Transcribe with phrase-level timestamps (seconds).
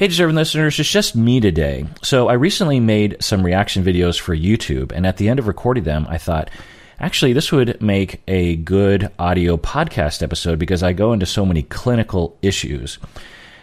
[0.00, 1.84] Hey, deserving listeners, it's just me today.
[2.02, 5.84] So, I recently made some reaction videos for YouTube, and at the end of recording
[5.84, 6.48] them, I thought,
[6.98, 11.64] actually, this would make a good audio podcast episode because I go into so many
[11.64, 12.98] clinical issues.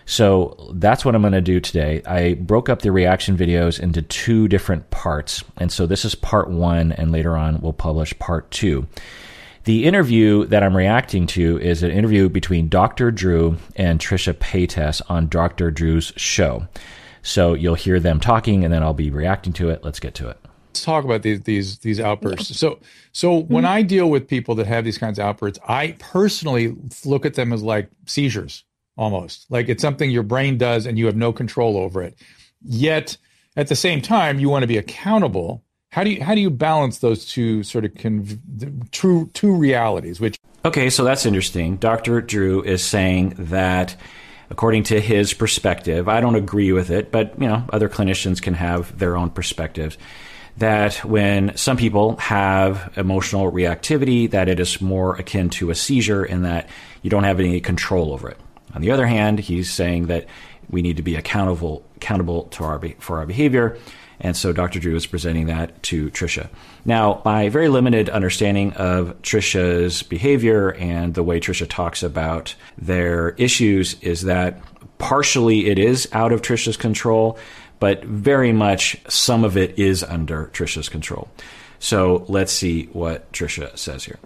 [0.05, 2.03] So, that's what I'm going to do today.
[2.05, 6.51] I broke up the reaction videos into two different parts, and so this is part
[6.51, 8.85] one, and later on, we'll publish part two.
[9.67, 13.11] The interview that I'm reacting to is an interview between Dr.
[13.11, 15.71] Drew and Trisha Paytas on Dr.
[15.71, 16.69] Drew's show.
[17.21, 19.83] So you'll hear them talking, and then I'll be reacting to it.
[19.83, 20.39] Let's get to it.
[20.69, 22.57] Let's talk about these these these outbursts.
[22.57, 22.79] So
[23.11, 23.53] so mm-hmm.
[23.53, 26.73] when I deal with people that have these kinds of outbursts, I personally
[27.03, 28.63] look at them as like seizures
[28.95, 29.51] almost.
[29.51, 32.17] Like it's something your brain does and you have no control over it.
[32.61, 33.17] Yet
[33.57, 35.65] at the same time, you want to be accountable
[35.97, 40.21] how do you how do you balance those two sort of conv- true two realities?
[40.21, 41.77] Which okay, so that's interesting.
[41.77, 42.21] Dr.
[42.21, 43.95] Drew is saying that
[44.51, 48.53] according to his perspective, I don't agree with it, but you know other clinicians can
[48.53, 49.97] have their own perspectives.
[50.57, 56.23] That when some people have emotional reactivity, that it is more akin to a seizure,
[56.23, 56.69] and that
[57.01, 58.37] you don't have any control over it.
[58.75, 60.27] On the other hand, he's saying that
[60.69, 63.79] we need to be accountable accountable to our for our behavior
[64.19, 64.79] and so Dr.
[64.79, 66.49] Drew is presenting that to Trisha.
[66.85, 73.31] Now, my very limited understanding of Trisha's behavior and the way Trisha talks about their
[73.31, 74.59] issues is that
[74.97, 77.37] partially it is out of Trisha's control,
[77.79, 81.29] but very much some of it is under Trisha's control.
[81.79, 84.17] So let's see what Trisha says here.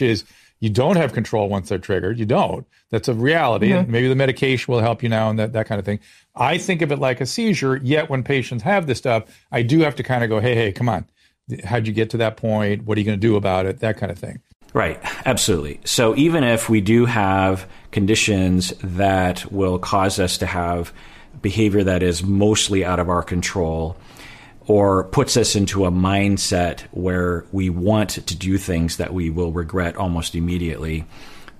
[0.00, 0.24] Is
[0.62, 2.20] you don't have control once they're triggered.
[2.20, 2.64] You don't.
[2.90, 3.70] That's a reality.
[3.70, 3.78] Mm-hmm.
[3.78, 5.98] And maybe the medication will help you now and that, that kind of thing.
[6.36, 7.80] I think of it like a seizure.
[7.82, 10.70] Yet when patients have this stuff, I do have to kind of go, hey, hey,
[10.70, 11.06] come on.
[11.64, 12.84] How'd you get to that point?
[12.84, 13.80] What are you going to do about it?
[13.80, 14.40] That kind of thing.
[14.72, 15.80] Right, absolutely.
[15.84, 20.92] So even if we do have conditions that will cause us to have
[21.42, 23.96] behavior that is mostly out of our control,
[24.66, 29.52] or puts us into a mindset where we want to do things that we will
[29.52, 31.04] regret almost immediately,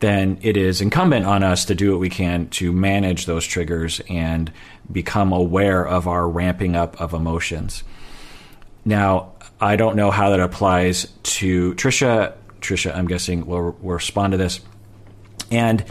[0.01, 4.01] then it is incumbent on us to do what we can to manage those triggers
[4.09, 4.53] and
[4.91, 7.85] become aware of our ramping up of emotions.
[8.85, 12.35] Now, I don't know how that applies to Trisha.
[12.61, 14.61] Trisha, I'm guessing, will, respond to this.
[15.51, 15.85] And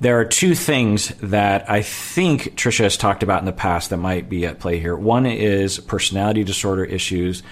[0.00, 3.96] there are two things that I think Trisha has talked about in the past that
[3.96, 4.96] might be at play here.
[4.96, 7.42] One is personality disorder issues,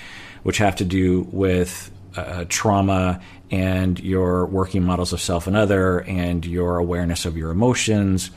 [0.42, 3.20] which have to do with uh, trauma
[3.50, 8.30] and your working models of self and other, and your awareness of your emotions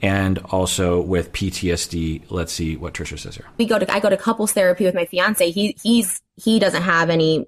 [0.00, 2.22] and also with PTSD.
[2.30, 3.46] Let's see what Trisha says here.
[3.58, 5.50] We go to I go to couples therapy with my fiance.
[5.50, 7.46] He he's he doesn't have any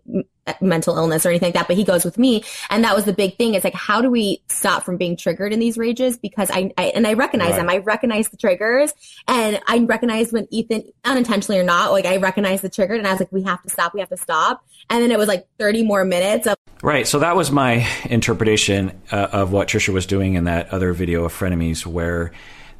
[0.60, 2.42] mental illness or anything like that, but he goes with me.
[2.70, 3.54] And that was the big thing.
[3.54, 6.18] It's like, how do we stop from being triggered in these rages?
[6.18, 7.58] Because I, I and I recognize right.
[7.58, 7.68] them.
[7.68, 8.92] I recognize the triggers
[9.28, 13.12] and I recognize when Ethan unintentionally or not, like I recognize the trigger and I
[13.12, 13.94] was like, we have to stop.
[13.94, 14.64] We have to stop.
[14.88, 16.56] And then it was like 30 more minutes of.
[16.82, 17.06] Right.
[17.06, 21.24] So that was my interpretation uh, of what Trisha was doing in that other video
[21.24, 22.32] of frenemies where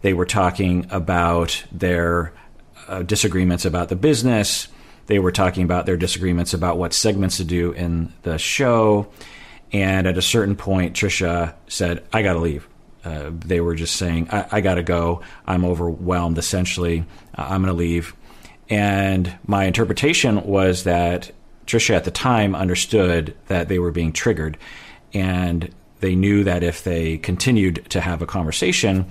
[0.02, 2.32] they were talking about their
[2.88, 4.68] uh, disagreements about the business
[5.10, 9.08] they were talking about their disagreements about what segments to do in the show.
[9.72, 12.68] And at a certain point, Trisha said, I got to leave.
[13.04, 15.22] Uh, they were just saying, I, I got to go.
[15.48, 17.04] I'm overwhelmed, essentially.
[17.36, 18.14] Uh, I'm going to leave.
[18.68, 21.32] And my interpretation was that
[21.66, 24.58] Trisha at the time understood that they were being triggered.
[25.12, 29.06] And they knew that if they continued to have a conversation,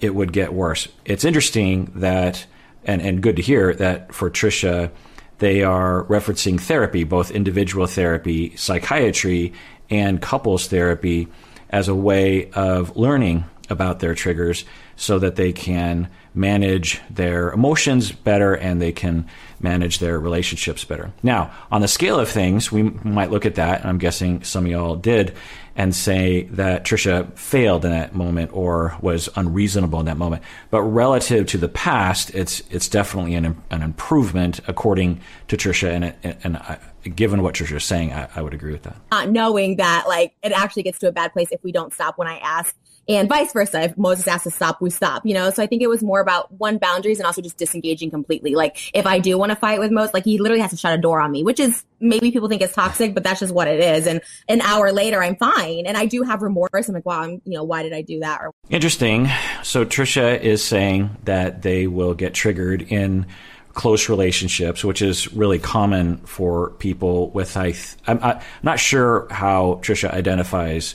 [0.00, 0.88] it would get worse.
[1.04, 2.46] It's interesting that,
[2.84, 4.90] and, and good to hear that for Trisha,
[5.38, 9.52] they are referencing therapy, both individual therapy, psychiatry,
[9.90, 11.28] and couples therapy
[11.70, 14.64] as a way of learning about their triggers
[14.96, 19.26] so that they can manage their emotions better and they can
[19.60, 21.12] manage their relationships better.
[21.22, 24.66] Now, on the scale of things, we might look at that, and I'm guessing some
[24.66, 25.34] of y'all did,
[25.76, 30.42] and say that Trisha failed in that moment or was unreasonable in that moment.
[30.70, 36.36] But relative to the past, it's it's definitely an, an improvement according to Trisha, and
[36.44, 36.78] and I,
[37.08, 38.96] given what Trisha is saying, I, I would agree with that.
[39.10, 42.18] Not knowing that like it actually gets to a bad place if we don't stop
[42.18, 42.74] when I ask
[43.08, 43.82] and vice versa.
[43.82, 45.50] If Moses asks to stop, we stop, you know?
[45.50, 48.54] So I think it was more about one boundaries and also just disengaging completely.
[48.54, 50.96] Like if I do want to fight with Moses, like he literally has to shut
[50.98, 53.68] a door on me, which is maybe people think it's toxic, but that's just what
[53.68, 54.06] it is.
[54.06, 55.86] And an hour later, I'm fine.
[55.86, 56.88] And I do have remorse.
[56.88, 58.40] I'm like, wow, I'm, you know, why did I do that?
[58.42, 59.28] Or- Interesting.
[59.62, 63.26] So Trisha is saying that they will get triggered in
[63.74, 67.74] close relationships, which is really common for people with I.
[68.06, 70.94] I'm not sure how Trisha identifies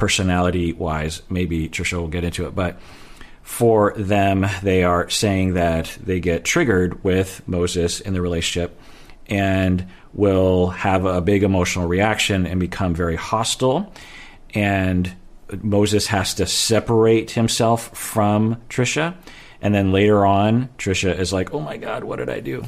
[0.00, 1.22] personality wise.
[1.28, 2.80] Maybe Trisha will get into it, but
[3.42, 8.80] for them, they are saying that they get triggered with Moses in the relationship
[9.26, 13.92] and will have a big emotional reaction and become very hostile.
[14.54, 15.14] And
[15.62, 19.14] Moses has to separate himself from Trisha.
[19.62, 22.64] And then later on, Trisha is like, oh my God, what did I do?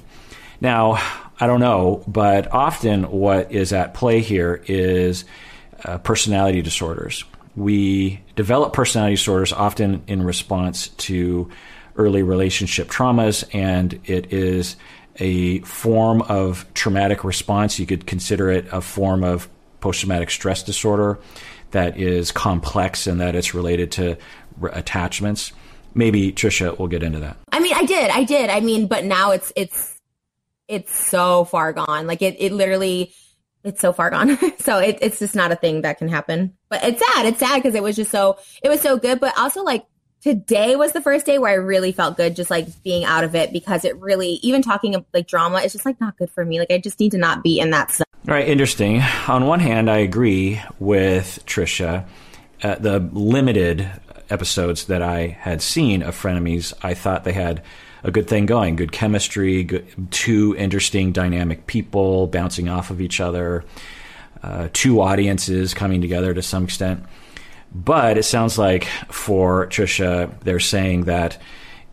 [0.61, 0.93] Now,
[1.41, 5.25] I don't know, but often what is at play here is
[5.85, 7.25] uh, personality disorders.
[7.55, 11.51] We develop personality disorders often in response to
[11.97, 14.77] early relationship traumas, and it is
[15.17, 17.79] a form of traumatic response.
[17.79, 19.49] You could consider it a form of
[19.81, 21.19] post traumatic stress disorder
[21.73, 24.17] that is complex and that it's related to
[24.73, 25.53] attachments.
[25.95, 27.37] Maybe Trisha will get into that.
[27.51, 28.49] I mean, I did, I did.
[28.49, 29.99] I mean, but now it's it's
[30.69, 32.07] it's so far gone.
[32.07, 33.13] Like it, it literally,
[33.65, 34.39] it's so far gone.
[34.59, 36.55] so it, it's just not a thing that can happen.
[36.69, 37.27] But it's sad.
[37.27, 39.21] It's sad because it was just so it was so good.
[39.21, 39.85] But also like
[40.21, 43.35] today was the first day where I really felt good just like being out of
[43.35, 46.45] it because it really even talking of like drama is just like not good for
[46.45, 46.59] me.
[46.59, 48.07] Like I just need to not be in that stuff.
[48.29, 49.03] All right, interesting.
[49.27, 52.07] On one hand, I agree with Trisha.
[52.63, 53.91] Uh, the limited
[54.31, 57.63] episodes that I had seen of Frenemies, I thought they had
[58.05, 63.21] a good thing going, good chemistry, good, two interesting, dynamic people bouncing off of each
[63.21, 63.65] other,
[64.43, 67.05] uh, two audiences coming together to some extent.
[67.75, 71.39] But it sounds like for Trisha, they're saying that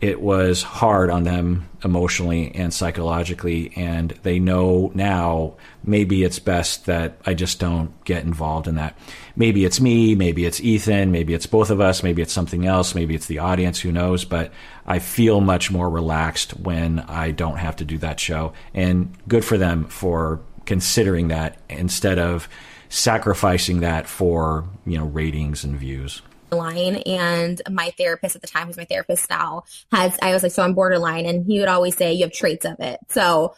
[0.01, 6.85] it was hard on them emotionally and psychologically, and they know now maybe it's best
[6.85, 8.97] that I just don't get involved in that.
[9.35, 12.95] Maybe it's me, maybe it's Ethan, maybe it's both of us, maybe it's something else,
[12.95, 14.53] maybe it's the audience, who knows, but
[14.85, 18.53] I feel much more relaxed when I don't have to do that show.
[18.73, 22.47] And good for them for considering that instead of
[22.89, 28.67] sacrificing that for you know ratings and views line and my therapist at the time
[28.67, 31.95] who's my therapist now has i was like so i'm borderline and he would always
[31.95, 32.99] say you have traits of it.
[33.09, 33.55] So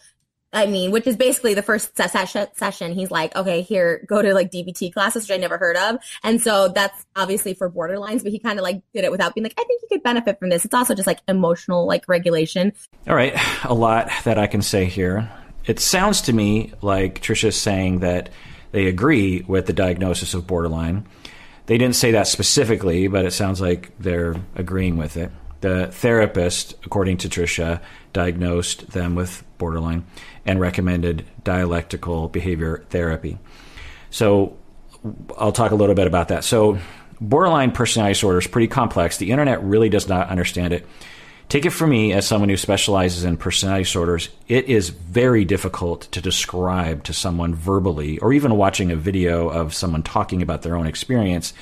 [0.53, 4.33] i mean which is basically the first session session he's like okay here go to
[4.33, 5.97] like dbt classes which i never heard of.
[6.23, 9.43] And so that's obviously for borderlines but he kind of like did it without being
[9.43, 10.65] like i think you could benefit from this.
[10.65, 12.73] It's also just like emotional like regulation.
[13.07, 13.33] All right
[13.63, 15.29] a lot that i can say here.
[15.65, 18.29] It sounds to me like trisha's saying that
[18.71, 21.05] they agree with the diagnosis of borderline.
[21.67, 25.31] They didn't say that specifically, but it sounds like they're agreeing with it.
[25.61, 27.81] The therapist, according to Trisha,
[28.13, 30.05] diagnosed them with borderline
[30.45, 33.37] and recommended dialectical behavior therapy.
[34.09, 34.57] So
[35.37, 36.43] I'll talk a little bit about that.
[36.43, 36.79] So
[37.19, 39.17] borderline personality disorder is pretty complex.
[39.17, 40.87] The internet really does not understand it.
[41.51, 46.03] Take it from me, as someone who specializes in personality disorders, it is very difficult
[46.13, 50.77] to describe to someone verbally, or even watching a video of someone talking about their
[50.77, 51.53] own experience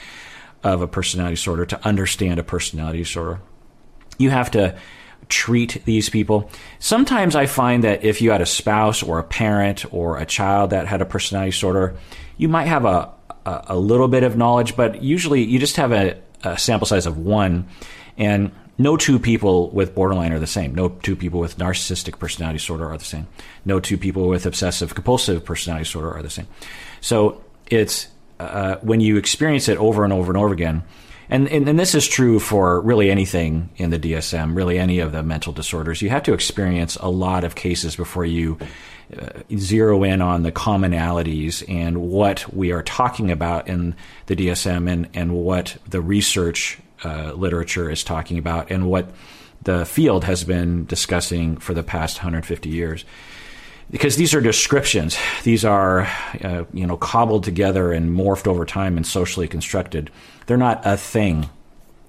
[0.62, 3.42] of a personality disorder to understand a personality disorder.
[4.20, 4.78] You have to
[5.28, 6.52] treat these people.
[6.78, 10.70] Sometimes I find that if you had a spouse or a parent or a child
[10.70, 11.98] that had a personality disorder,
[12.38, 13.12] you might have a,
[13.44, 17.08] a, a little bit of knowledge, but usually you just have a, a sample size
[17.08, 17.68] of one.
[18.20, 20.74] And no two people with borderline are the same.
[20.74, 23.28] No two people with narcissistic personality disorder are the same.
[23.66, 26.48] No two people with obsessive compulsive personality disorder are the same.
[27.02, 28.08] So it's
[28.40, 30.84] uh, when you experience it over and over and over again,
[31.30, 35.12] and, and, and this is true for really anything in the DSM, really any of
[35.12, 36.02] the mental disorders.
[36.02, 38.58] You have to experience a lot of cases before you
[39.16, 43.96] uh, zero in on the commonalities and what we are talking about in
[44.28, 49.12] the DSM and, and what the research uh, literature is talking about and what
[49.64, 53.06] the field has been discussing for the past 150 years.
[53.92, 56.02] Because these are descriptions, these are
[56.44, 60.12] uh, you know cobbled together and morphed over time and socially constructed.
[60.46, 61.50] They're not a thing.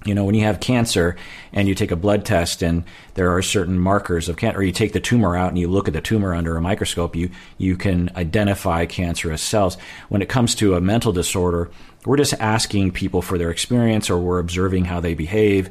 [0.04, 1.16] You know, when you have cancer
[1.52, 4.72] and you take a blood test and there are certain markers of cancer, or you
[4.72, 7.76] take the tumor out and you look at the tumor under a microscope, you you
[7.76, 9.78] can identify cancerous cells.
[10.10, 11.70] When it comes to a mental disorder,
[12.06, 15.70] we're just asking people for their experience or we're observing how they behave.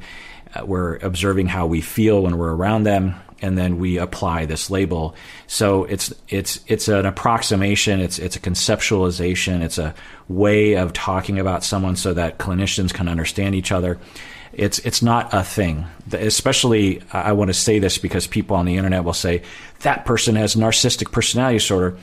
[0.54, 4.70] Uh, we're observing how we feel when we're around them and then we apply this
[4.70, 5.16] label.
[5.48, 9.96] So it's it's it's an approximation, it's it's a conceptualization, it's a
[10.28, 13.98] way of talking about someone so that clinicians can understand each other.
[14.52, 15.86] It's it's not a thing.
[16.12, 19.44] Especially I want to say this because people on the internet will say
[19.82, 21.98] that person has narcissistic personality disorder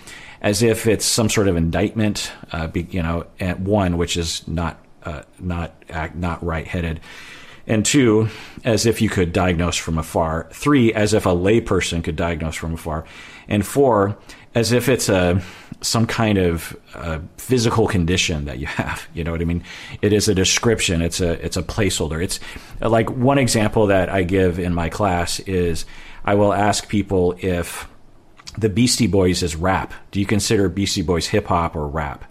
[0.47, 4.47] as if it's some sort of indictment, uh, be, you know, at one which is
[4.47, 5.75] not uh, not
[6.15, 7.01] not right headed.
[7.67, 8.29] And two,
[8.63, 10.49] as if you could diagnose from afar.
[10.53, 13.05] Three, as if a layperson could diagnose from afar.
[13.49, 14.17] And four,
[14.55, 15.43] as if it's a
[15.81, 19.09] some kind of uh, physical condition that you have.
[19.15, 19.65] You know what I mean?
[20.01, 21.03] It is a description.
[21.03, 22.23] It's a it's a placeholder.
[22.23, 22.39] It's
[22.81, 25.87] like one example that I give in my class is
[26.25, 27.89] I will ask people if
[28.59, 29.93] the Beastie Boys is rap.
[30.11, 32.25] Do you consider Beastie Boys hip hop or rap?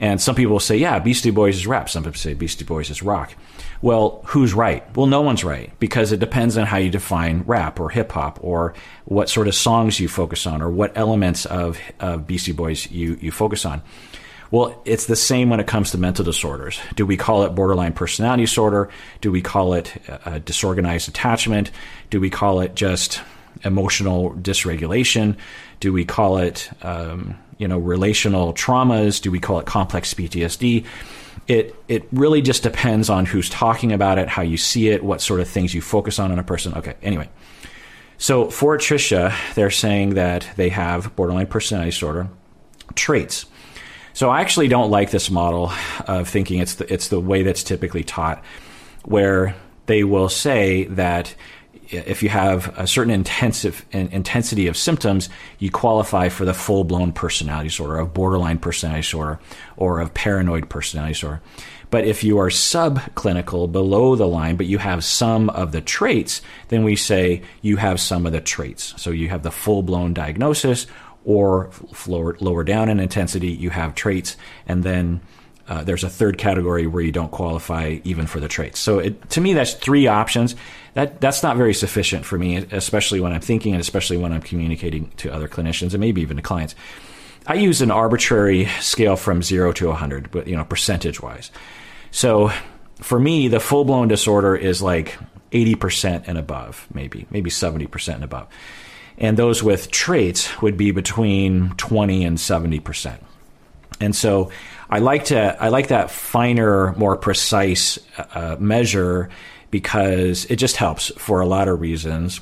[0.00, 1.88] And some people say, yeah, Beastie Boys is rap.
[1.88, 3.34] Some people say Beastie Boys is rock.
[3.82, 4.84] Well, who's right?
[4.96, 8.38] Well, no one's right because it depends on how you define rap or hip hop
[8.42, 12.90] or what sort of songs you focus on or what elements of, of Beastie Boys
[12.90, 13.80] you, you focus on.
[14.50, 16.78] Well, it's the same when it comes to mental disorders.
[16.94, 18.90] Do we call it borderline personality disorder?
[19.20, 19.94] Do we call it
[20.26, 21.70] a disorganized attachment?
[22.10, 23.22] Do we call it just
[23.64, 25.36] emotional dysregulation?
[25.80, 29.22] Do we call it um, you know, relational traumas?
[29.22, 30.84] Do we call it complex PTSD?
[31.46, 35.20] It it really just depends on who's talking about it, how you see it, what
[35.20, 36.74] sort of things you focus on in a person.
[36.74, 37.28] Okay, anyway.
[38.18, 42.28] So for Trisha, they're saying that they have borderline personality disorder
[42.94, 43.46] traits.
[44.12, 45.72] So I actually don't like this model
[46.06, 48.44] of thinking it's the, it's the way that's typically taught,
[49.04, 49.54] where
[49.86, 51.34] they will say that
[51.92, 57.12] if you have a certain intensive intensity of symptoms, you qualify for the full blown
[57.12, 59.38] personality disorder, of borderline personality disorder,
[59.76, 61.40] or of paranoid personality disorder.
[61.90, 66.40] But if you are subclinical, below the line, but you have some of the traits,
[66.68, 68.94] then we say you have some of the traits.
[68.96, 70.86] So you have the full blown diagnosis,
[71.24, 71.70] or
[72.06, 75.20] lower, lower down in intensity, you have traits, and then
[75.68, 78.80] uh, there's a third category where you don't qualify even for the traits.
[78.80, 80.56] So it, to me, that's three options.
[80.94, 84.42] That that's not very sufficient for me, especially when I'm thinking and especially when I'm
[84.42, 86.74] communicating to other clinicians and maybe even to clients.
[87.46, 91.50] I use an arbitrary scale from zero to 100, but you know, percentage wise.
[92.10, 92.52] So
[93.00, 95.18] for me, the full blown disorder is like
[95.50, 98.48] 80% and above, maybe maybe 70% and above,
[99.16, 103.18] and those with traits would be between 20 and 70%.
[104.00, 104.50] And so
[104.90, 107.98] I like to I like that finer, more precise
[108.34, 109.30] uh, measure
[109.72, 112.40] because it just helps for a lot of reasons.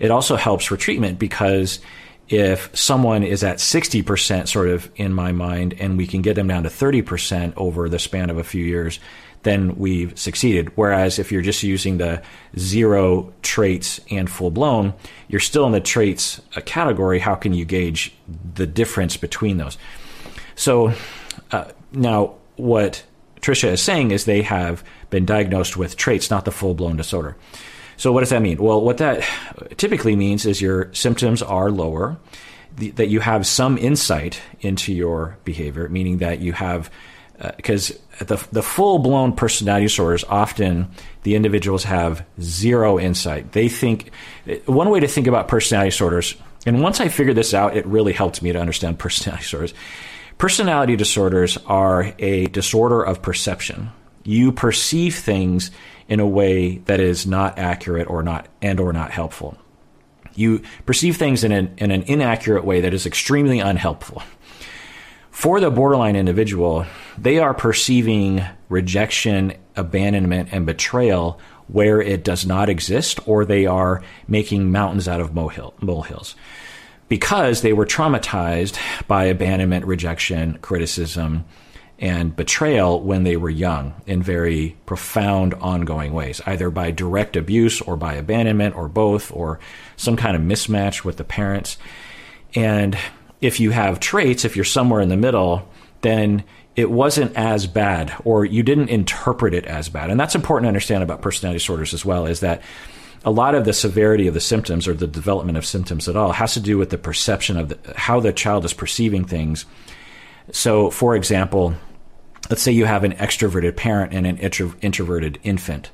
[0.00, 1.78] It also helps for treatment because
[2.28, 6.48] if someone is at 60% sort of in my mind and we can get them
[6.48, 8.98] down to 30% over the span of a few years,
[9.42, 10.72] then we've succeeded.
[10.76, 12.22] Whereas if you're just using the
[12.58, 14.94] zero traits and full blown,
[15.28, 17.18] you're still in the traits uh, category.
[17.18, 18.14] How can you gauge
[18.54, 19.76] the difference between those?
[20.54, 20.94] So,
[21.50, 23.04] uh, now, what
[23.42, 27.36] Trisha is saying is they have been diagnosed with traits, not the full blown disorder.
[27.96, 28.62] So, what does that mean?
[28.62, 29.28] Well, what that
[29.76, 32.16] typically means is your symptoms are lower,
[32.76, 36.90] that you have some insight into your behavior, meaning that you have,
[37.56, 40.88] because uh, the, the full blown personality disorders, often
[41.24, 43.52] the individuals have zero insight.
[43.52, 44.10] They think,
[44.66, 46.34] one way to think about personality disorders,
[46.64, 49.74] and once I figured this out, it really helped me to understand personality disorders
[50.42, 53.92] Personality disorders are a disorder of perception.
[54.24, 55.70] You perceive things
[56.08, 59.56] in a way that is not accurate or not and or not helpful.
[60.34, 64.24] You perceive things in an, in an inaccurate way that is extremely unhelpful.
[65.30, 72.68] For the borderline individual, they are perceiving rejection, abandonment, and betrayal where it does not
[72.68, 76.34] exist, or they are making mountains out of molehills
[77.12, 81.44] because they were traumatized by abandonment, rejection, criticism,
[81.98, 87.82] and betrayal when they were young in very profound, ongoing ways, either by direct abuse
[87.82, 89.60] or by abandonment or both, or
[89.94, 91.76] some kind of mismatch with the parents.
[92.54, 92.96] And
[93.42, 95.68] if you have traits, if you're somewhere in the middle,
[96.00, 96.44] then
[96.76, 100.08] it wasn't as bad, or you didn't interpret it as bad.
[100.08, 102.62] And that's important to understand about personality disorders as well, is that
[103.24, 106.32] a lot of the severity of the symptoms or the development of symptoms at all
[106.32, 109.64] has to do with the perception of the, how the child is perceiving things.
[110.50, 111.74] So, for example,
[112.50, 115.90] let's say you have an extroverted parent and an intro, introverted infant.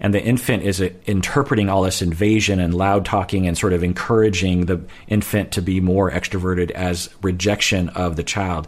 [0.00, 3.84] And the infant is uh, interpreting all this invasion and loud talking and sort of
[3.84, 8.66] encouraging the infant to be more extroverted as rejection of the child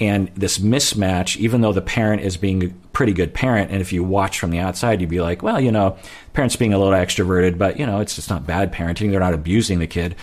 [0.00, 3.92] and this mismatch, even though the parent is being a pretty good parent, and if
[3.92, 5.96] you watch from the outside, you'd be like, well, you know,
[6.32, 9.10] parents being a little extroverted, but you know, it's just not bad parenting.
[9.10, 10.16] They're not abusing the kid.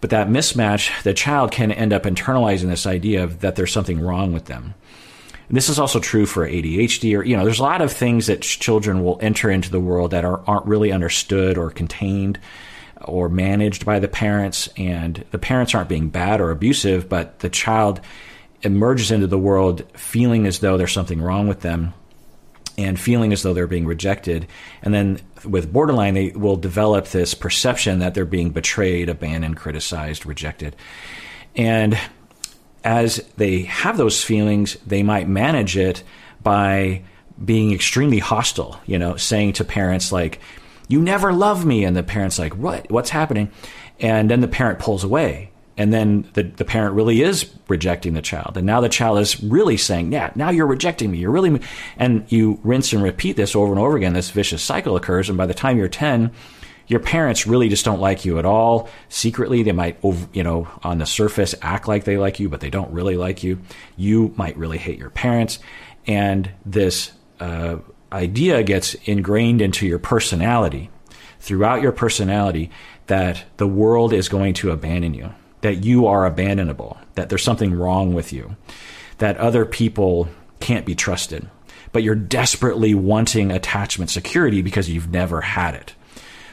[0.00, 4.00] But that mismatch, the child can end up internalizing this idea of that there's something
[4.00, 4.74] wrong with them.
[5.48, 8.28] And this is also true for ADHD, or you know, there's a lot of things
[8.28, 12.38] that children will enter into the world that are, aren't really understood or contained
[13.04, 17.48] or managed by the parents, and the parents aren't being bad or abusive, but the
[17.48, 18.00] child
[18.62, 21.94] emerges into the world feeling as though there's something wrong with them.
[22.78, 24.46] and feeling as though they're being rejected.
[24.82, 30.26] And then with borderline, they will develop this perception that they're being betrayed, abandoned, criticized,
[30.26, 30.76] rejected.
[31.56, 31.98] And
[32.84, 36.02] as they have those feelings, they might manage it
[36.42, 37.02] by
[37.42, 40.40] being extremely hostile, you know, saying to parents like,
[40.88, 41.84] you never love me.
[41.84, 42.90] And the parent's like, what?
[42.90, 43.50] What's happening?
[43.98, 45.49] And then the parent pulls away.
[45.80, 48.58] And then the, the parent really is rejecting the child.
[48.58, 51.16] And now the child is really saying, yeah, now you're rejecting me.
[51.16, 51.58] You're really,
[51.96, 54.12] and you rinse and repeat this over and over again.
[54.12, 55.30] This vicious cycle occurs.
[55.30, 56.32] And by the time you're 10,
[56.86, 58.90] your parents really just don't like you at all.
[59.08, 59.96] Secretly, they might,
[60.34, 63.42] you know, on the surface act like they like you, but they don't really like
[63.42, 63.58] you.
[63.96, 65.60] You might really hate your parents.
[66.06, 67.10] And this
[67.40, 67.78] uh,
[68.12, 70.90] idea gets ingrained into your personality,
[71.38, 72.70] throughout your personality,
[73.06, 77.74] that the world is going to abandon you, that you are abandonable, that there's something
[77.74, 78.56] wrong with you,
[79.18, 80.28] that other people
[80.60, 81.48] can't be trusted,
[81.92, 85.94] but you're desperately wanting attachment security because you've never had it.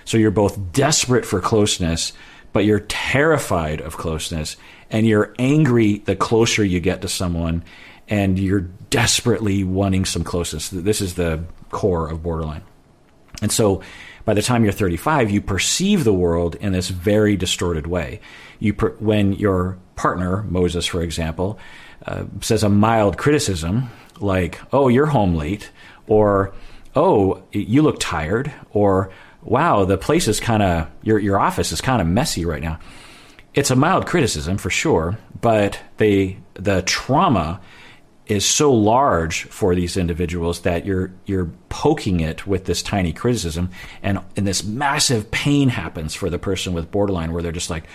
[0.06, 2.14] So you're both desperate for closeness,
[2.54, 4.58] but you're terrified of closeness,
[4.90, 7.64] and you're angry the closer you get to someone,
[8.08, 10.70] and you're desperately wanting some closeness.
[10.70, 12.64] This is the core of borderline.
[13.42, 13.84] And so
[14.28, 18.20] by the time you're 35, you perceive the world in this very distorted way.
[18.60, 21.58] You per- when your partner, Moses, for example,
[22.06, 25.72] uh, says a mild criticism like, oh, you're home late,
[26.08, 26.54] or
[26.94, 29.12] oh, you look tired, or
[29.44, 32.80] wow, the place is kind of, your, your office is kind of messy right now.
[33.54, 37.62] It's a mild criticism for sure, but they, the trauma
[38.28, 43.70] is so large for these individuals that you're you're poking it with this tiny criticism.
[44.04, 47.86] And and this massive pain happens for the person with borderline where they're just like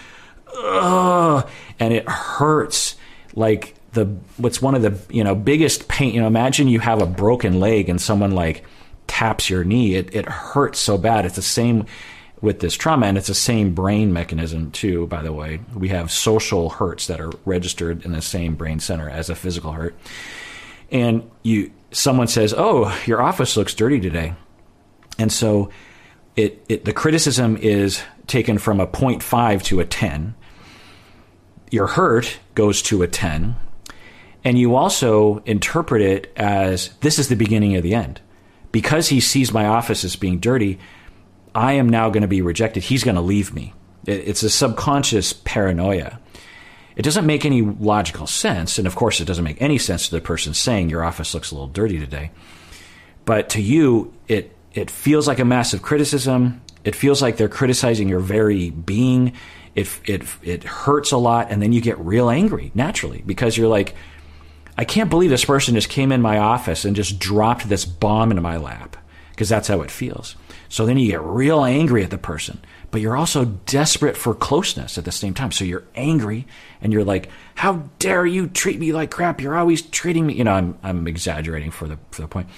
[0.56, 1.48] ugh
[1.78, 2.96] and it hurts.
[3.34, 7.02] Like the what's one of the you know biggest pain you know imagine you have
[7.02, 8.64] a broken leg and someone like
[9.06, 9.94] taps your knee.
[9.94, 11.26] It it hurts so bad.
[11.26, 11.86] It's the same
[12.42, 15.06] with this trauma, and it's the same brain mechanism too.
[15.06, 19.08] By the way, we have social hurts that are registered in the same brain center
[19.08, 19.96] as a physical hurt.
[20.90, 24.34] And you, someone says, "Oh, your office looks dirty today,"
[25.18, 25.70] and so
[26.36, 30.34] it, it the criticism is taken from a 0.5 to a 10.
[31.70, 33.54] Your hurt goes to a 10,
[34.44, 38.20] and you also interpret it as this is the beginning of the end.
[38.72, 40.78] Because he sees my office as being dirty,
[41.54, 42.82] I am now going to be rejected.
[42.82, 43.74] He's going to leave me.
[44.06, 46.18] It's a subconscious paranoia.
[46.96, 48.78] It doesn't make any logical sense.
[48.78, 51.50] And of course, it doesn't make any sense to the person saying your office looks
[51.50, 52.30] a little dirty today.
[53.24, 56.62] But to you, it, it feels like a massive criticism.
[56.84, 59.34] It feels like they're criticizing your very being.
[59.74, 61.50] It, it, it hurts a lot.
[61.50, 63.94] And then you get real angry naturally because you're like,
[64.76, 68.30] I can't believe this person just came in my office and just dropped this bomb
[68.30, 68.96] into my lap
[69.30, 70.34] because that's how it feels.
[70.72, 72.58] So then you get real angry at the person,
[72.90, 75.52] but you're also desperate for closeness at the same time.
[75.52, 76.46] So you're angry
[76.80, 79.42] and you're like, "How dare you treat me like crap?
[79.42, 82.48] You're always treating me." You know, I'm I'm exaggerating for the for the point.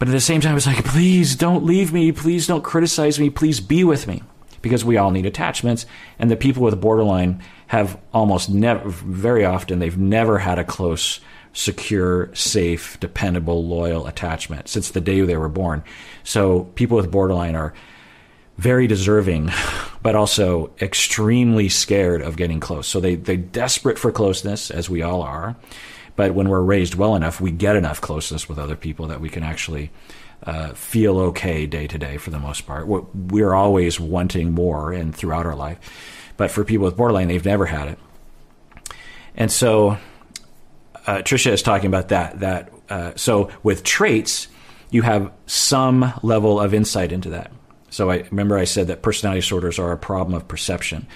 [0.00, 2.10] But at the same time, it's like, please don't leave me.
[2.10, 3.30] Please don't criticize me.
[3.30, 4.24] Please be with me.
[4.60, 5.86] Because we all need attachments.
[6.18, 11.20] And the people with borderline have almost never, very often, they've never had a close
[11.52, 15.82] secure, safe, dependable, loyal attachment since the day they were born.
[16.24, 17.74] So people with borderline are
[18.58, 19.50] very deserving,
[20.02, 22.86] but also extremely scared of getting close.
[22.86, 25.56] So they, they're desperate for closeness, as we all are.
[26.14, 29.30] But when we're raised well enough, we get enough closeness with other people that we
[29.30, 29.90] can actually
[30.44, 32.86] uh, feel okay day to day for the most part.
[32.86, 35.78] We're always wanting more and throughout our life.
[36.36, 37.98] But for people with borderline, they've never had it.
[39.34, 39.98] And so
[41.06, 42.40] uh, Trisha is talking about that.
[42.40, 44.48] That uh, so with traits,
[44.90, 47.50] you have some level of insight into that.
[47.90, 51.06] So I remember I said that personality disorders are a problem of perception.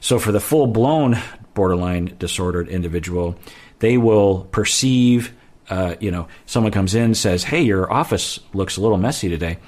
[0.00, 1.18] So for the full blown
[1.54, 3.36] borderline disordered individual,
[3.78, 5.34] they will perceive.
[5.68, 9.58] Uh, you know, someone comes in says, "Hey, your office looks a little messy today,"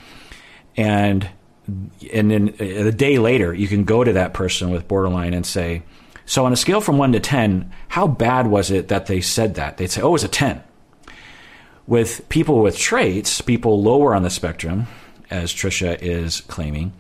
[0.77, 1.29] and
[2.13, 5.83] and then a day later, you can go to that person with borderline and say,
[6.27, 9.55] so on a scale from 1 to 10, how bad was it that they said
[9.55, 9.79] that?
[9.79, 10.63] They'd say, oh, it was a 10.
[11.87, 14.89] With people with traits, people lower on the spectrum,
[15.31, 16.93] as Trisha is claiming,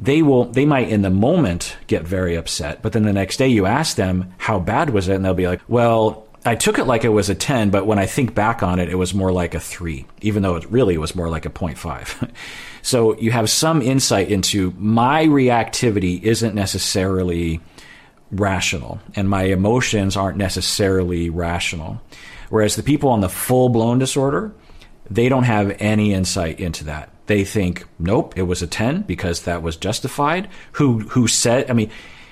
[0.00, 3.48] they will they might in the moment get very upset, but then the next day
[3.48, 6.84] you ask them how bad was it, and they'll be like, "Well, I took it
[6.84, 9.32] like it was a 10, but when I think back on it, it was more
[9.32, 12.30] like a 3, even though it really was more like a 0.5.
[12.82, 17.60] so you have some insight into my reactivity isn't necessarily
[18.30, 22.00] rational, and my emotions aren't necessarily rational.
[22.50, 24.52] Whereas the people on the full blown disorder,
[25.10, 27.10] they don't have any insight into that.
[27.26, 30.48] They think, nope, it was a 10 because that was justified.
[30.72, 31.90] Who who said, I mean,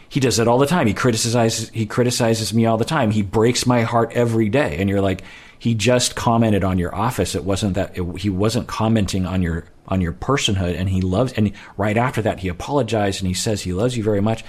[0.09, 0.87] he does it all the time.
[0.87, 3.11] He criticizes he criticizes me all the time.
[3.11, 4.76] He breaks my heart every day.
[4.78, 5.22] And you're like,
[5.59, 7.35] he just commented on your office.
[7.35, 11.32] It wasn't that it, he wasn't commenting on your on your personhood and he loves
[11.35, 14.44] and right after that he apologized and he says he loves you very much.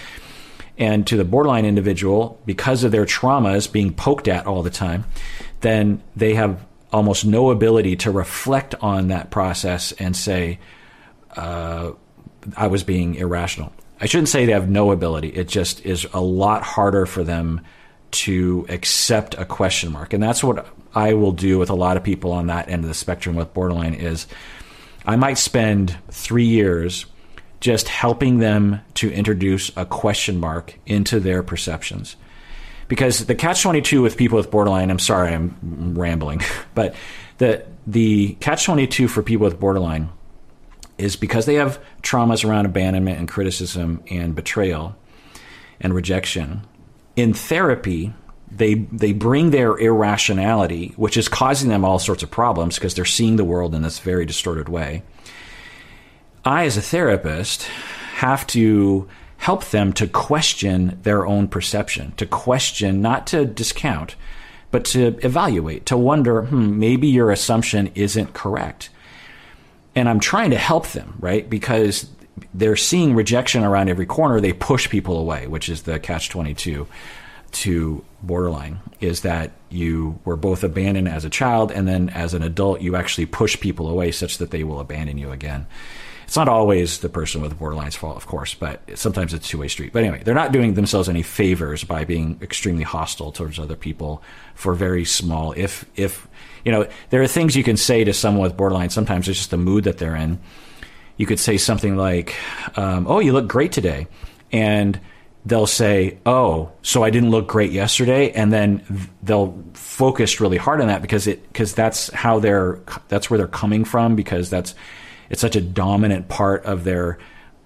[0.77, 5.05] And to the borderline individual, because of their traumas being poked at all the time,
[5.61, 10.59] then they have almost no ability to reflect on that process and say,
[11.35, 11.91] uh,
[12.55, 13.73] I was being irrational.
[13.99, 15.29] I shouldn't say they have no ability.
[15.29, 17.61] It just is a lot harder for them
[18.09, 20.13] to accept a question mark.
[20.13, 22.87] And that's what I will do with a lot of people on that end of
[22.87, 24.27] the spectrum with borderline is
[25.05, 27.05] I might spend 3 years
[27.67, 32.15] just helping them to introduce a question mark into their perceptions.
[32.87, 36.39] Because the catch 22 with people with borderline, I'm sorry, I'm rambling,
[36.75, 36.95] but
[37.39, 40.07] the the catch 22 for people with borderline
[40.97, 44.95] is because they have traumas around abandonment and criticism and betrayal
[45.81, 46.65] and rejection.
[47.17, 48.13] In therapy,
[48.49, 53.03] they they bring their irrationality, which is causing them all sorts of problems because they're
[53.03, 55.03] seeing the world in this very distorted way.
[56.47, 57.63] I, as a therapist,
[58.15, 59.07] have to
[59.37, 64.15] help them to question their own perception, to question, not to discount,
[64.71, 68.89] but to evaluate, to wonder, hmm, maybe your assumption isn't correct
[69.97, 71.49] and I'm trying to help them, right?
[71.49, 72.07] Because
[72.53, 74.39] they're seeing rejection around every corner.
[74.39, 76.87] They push people away, which is the catch 22
[77.49, 82.43] to borderline is that you were both abandoned as a child and then as an
[82.43, 85.65] adult you actually push people away such that they will abandon you again.
[86.27, 89.69] It's not always the person with borderline's fault, of course, but sometimes it's two way
[89.69, 89.93] street.
[89.93, 94.21] But anyway, they're not doing themselves any favors by being extremely hostile towards other people
[94.53, 96.27] for very small, if if
[96.65, 98.89] you know, there are things you can say to someone with borderline.
[98.89, 100.39] Sometimes it's just the mood that they're in.
[101.15, 102.35] You could say something like,
[102.75, 104.07] um, "Oh, you look great today,"
[104.51, 104.99] and
[105.45, 108.83] they'll say, "Oh, so I didn't look great yesterday," and then
[109.23, 113.47] they'll focus really hard on that because it because that's how they're that's where they're
[113.47, 114.75] coming from because that's
[115.29, 117.17] it's such a dominant part of their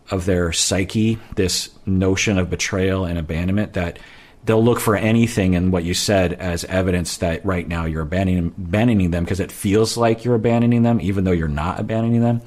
[0.10, 1.20] of their psyche.
[1.36, 4.00] This notion of betrayal and abandonment that
[4.44, 8.48] they'll look for anything in what you said as evidence that right now you're abandoning,
[8.58, 12.42] abandoning them because it feels like you're abandoning them, even though you're not abandoning them.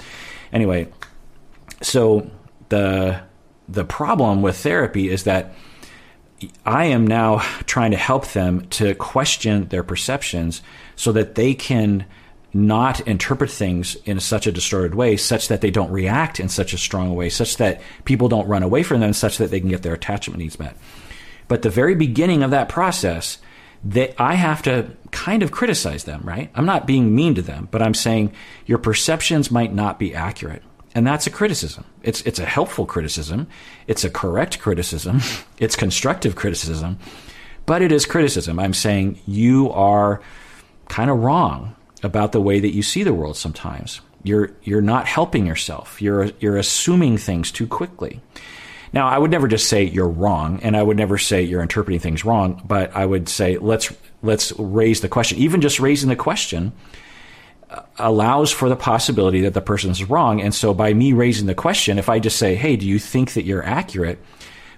[0.53, 0.89] Anyway,
[1.83, 2.31] so
[2.69, 3.21] the
[3.69, 5.55] the problem with therapy is that
[6.67, 10.63] I am now trying to help them to question their perceptions
[10.97, 12.05] so that they can
[12.55, 16.73] not interpret things in such a distorted way, such that they don't react in such
[16.73, 19.69] a strong way, such that people don't run away from them, such that they can
[19.69, 20.77] get their attachment needs met.
[21.49, 23.39] But the very beginning of that process,
[23.85, 26.51] that I have to kind of criticize them, right?
[26.55, 28.33] I'm not being mean to them, but I'm saying
[28.65, 30.63] your perceptions might not be accurate.
[30.95, 31.85] And that's a criticism.
[32.03, 33.49] It's it's a helpful criticism.
[33.87, 35.21] It's a correct criticism.
[35.59, 36.99] It's constructive criticism.
[37.67, 38.59] But it is criticism.
[38.59, 40.21] I'm saying you are
[40.89, 44.01] kind of wrong about the way that you see the world sometimes.
[44.23, 46.01] You're you're not helping yourself.
[46.01, 48.21] You're you're assuming things too quickly.
[48.93, 51.99] Now, I would never just say you're wrong, and I would never say you're interpreting
[51.99, 55.39] things wrong, but I would say let's let's raise the question.
[55.39, 56.73] Even just raising the question
[57.71, 60.41] uh, allows for the possibility that the person is wrong.
[60.41, 63.33] And so by me raising the question, if I just say, "Hey, do you think
[63.33, 64.19] that you're accurate?"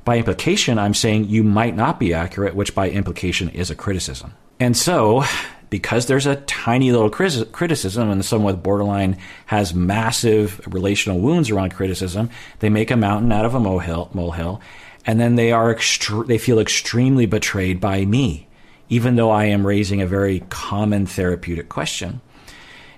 [0.07, 4.33] by implication, I'm saying you might not be accurate, which by implication is a criticism.
[4.61, 5.25] And so
[5.71, 11.75] because there's a tiny little criticism and someone with borderline has massive relational wounds around
[11.75, 14.61] criticism, they make a mountain out of a molehill, molehill
[15.07, 18.49] and then they are extre- they feel extremely betrayed by me,
[18.89, 22.21] even though I am raising a very common therapeutic question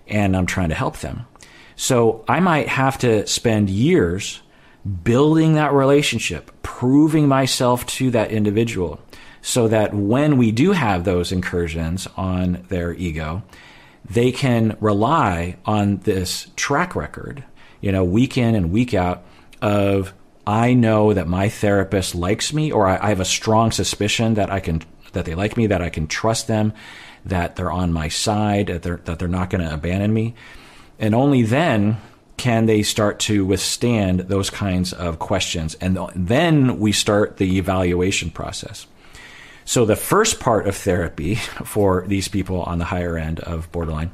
[0.06, 1.26] and I'm trying to help them.
[1.76, 4.40] So I might have to spend years
[5.04, 9.00] building that relationship, proving myself to that individual
[9.42, 13.42] so that when we do have those incursions on their ego,
[14.08, 17.44] they can rely on this track record,
[17.80, 19.24] you know, week in and week out
[19.60, 20.12] of
[20.46, 24.60] I know that my therapist likes me, or I, have a strong suspicion that I
[24.60, 26.72] can that they like me, that I can trust them,
[27.26, 30.34] that they're on my side, that they're that they're not going to abandon me,
[30.98, 31.98] and only then
[32.38, 38.30] can they start to withstand those kinds of questions, and then we start the evaluation
[38.30, 38.86] process.
[39.68, 41.34] So the first part of therapy
[41.66, 44.12] for these people on the higher end of borderline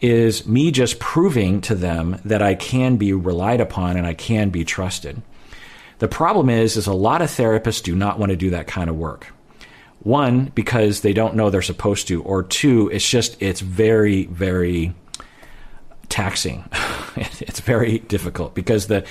[0.00, 4.50] is me just proving to them that I can be relied upon and I can
[4.50, 5.22] be trusted.
[6.00, 8.90] The problem is is a lot of therapists do not want to do that kind
[8.90, 9.32] of work.
[10.00, 14.92] One, because they don't know they're supposed to, or two, it's just it's very, very
[16.08, 16.68] taxing.
[17.16, 19.06] it's very difficult because the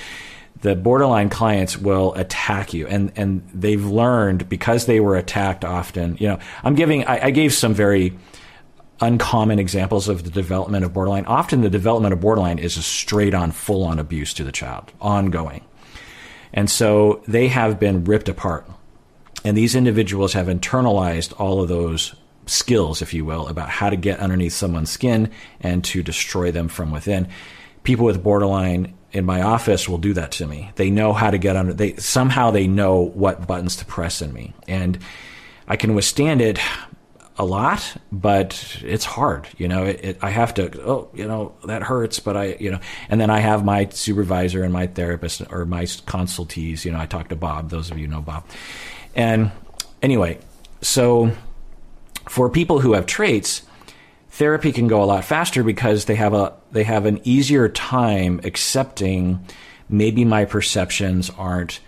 [0.62, 2.86] the borderline clients will attack you.
[2.86, 7.30] And and they've learned because they were attacked often you know i'm giving i, I
[7.30, 8.16] gave some very
[9.00, 11.24] uncommon examples of the development of borderline.
[11.24, 14.92] Often the development of borderline is a straight on full on abuse to the child
[15.00, 15.64] ongoing.
[16.52, 18.68] And so they have been ripped apart.
[19.44, 22.14] And these individuals have internalized all of those
[22.46, 26.68] skills if you will about how to get underneath someone's skin and to destroy them
[26.68, 27.28] from within.
[27.84, 30.70] People with borderline in my office will do that to me.
[30.76, 31.72] They know how to get under.
[31.72, 34.98] They somehow they know what buttons to press in me, and
[35.66, 36.58] I can withstand it
[37.36, 39.48] a lot, but it's hard.
[39.56, 40.82] You know, it, it, I have to.
[40.82, 44.62] Oh, you know that hurts, but I, you know, and then I have my supervisor
[44.62, 46.84] and my therapist or my consultees.
[46.84, 47.70] You know, I talk to Bob.
[47.70, 48.44] Those of you know Bob,
[49.14, 49.50] and
[50.02, 50.38] anyway,
[50.82, 51.32] so
[52.28, 53.62] for people who have traits
[54.40, 58.40] therapy can go a lot faster because they have a they have an easier time
[58.42, 59.38] accepting
[59.90, 61.78] maybe my perceptions aren't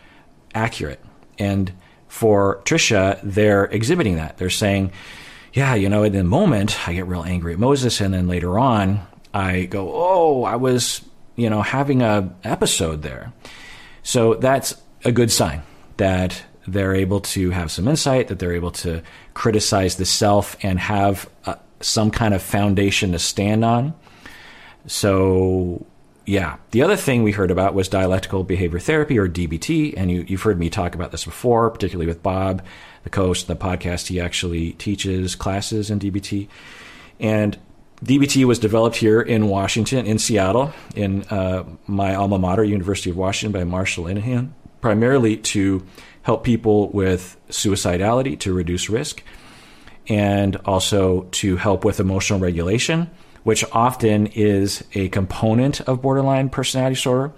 [0.55, 1.03] accurate.
[1.39, 1.73] And
[2.09, 4.37] for Trisha, they're exhibiting that.
[4.37, 4.93] They're saying,
[5.55, 8.59] yeah, you know, in the moment, I get real angry at Moses, and then later
[8.59, 9.01] on,
[9.33, 11.01] I go, oh, I was,
[11.37, 13.33] you know, having a episode there.
[14.03, 15.63] So that's a good sign
[15.97, 20.79] that they're able to have some insight, that they're able to criticize the self and
[20.79, 23.95] have a, some kind of foundation to stand on.
[24.87, 25.85] So,
[26.25, 26.57] yeah.
[26.71, 29.95] The other thing we heard about was dialectical behavior therapy or DBT.
[29.97, 32.63] And you, have heard me talk about this before, particularly with Bob,
[33.05, 34.09] the of the podcast.
[34.09, 36.49] He actually teaches classes in DBT.
[37.19, 37.59] And
[38.05, 43.17] DBT was developed here in Washington, in Seattle, in uh, my alma mater, University of
[43.17, 45.87] Washington, by Marsha Linehan, primarily to
[46.23, 49.23] help people with suicidality to reduce risk
[50.09, 53.11] and also to help with emotional regulation,
[53.45, 57.33] which often is a component of borderline personality disorder,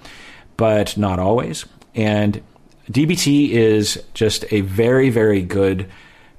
[0.57, 1.64] but not always.
[1.94, 2.42] And
[2.90, 5.90] DBT is just a very, very good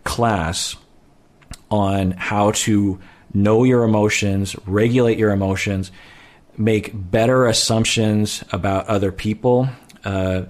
[0.03, 0.75] class
[1.71, 2.99] on how to
[3.33, 5.91] know your emotions, regulate your emotions,
[6.57, 9.67] make better assumptions about other people,
[10.05, 10.43] uh,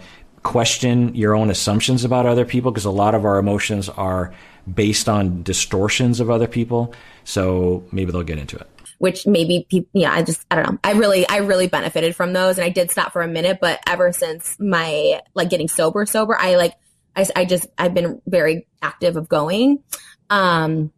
[0.43, 4.33] question your own assumptions about other people, because a lot of our emotions are
[4.71, 6.93] based on distortions of other people.
[7.23, 8.69] So maybe they'll get into it.
[8.97, 10.80] Which maybe people, yeah, I just, I don't know.
[10.84, 12.58] I really, I really benefited from those.
[12.58, 16.38] And I did stop for a minute, but ever since my, like getting sober, sober,
[16.38, 16.73] I like,
[17.15, 19.84] I, I just, I've been very active of going.
[20.30, 20.91] Um,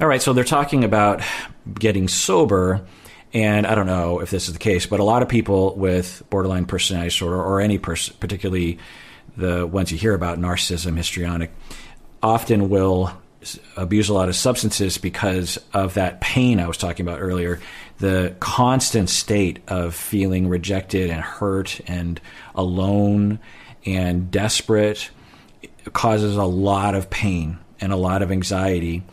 [0.00, 0.20] all right.
[0.20, 1.22] So they're talking about
[1.78, 2.84] getting sober.
[3.32, 6.22] And I don't know if this is the case, but a lot of people with
[6.30, 8.78] borderline personality disorder or any person, particularly
[9.36, 11.52] the ones you hear about, narcissism, histrionic,
[12.26, 13.12] often will
[13.76, 17.60] abuse a lot of substances because of that pain I was talking about earlier.
[17.98, 22.20] The constant state of feeling rejected and hurt and
[22.56, 23.38] alone
[23.84, 25.10] and desperate
[25.92, 29.04] causes a lot of pain and a lot of anxiety.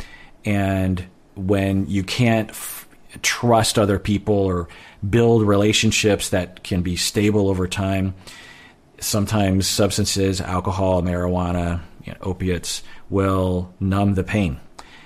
[0.43, 2.87] And when you can't f-
[3.21, 4.67] trust other people or
[5.07, 8.15] build relationships that can be stable over time,
[8.99, 14.59] sometimes substances, alcohol, marijuana, you know, opiates will numb the pain.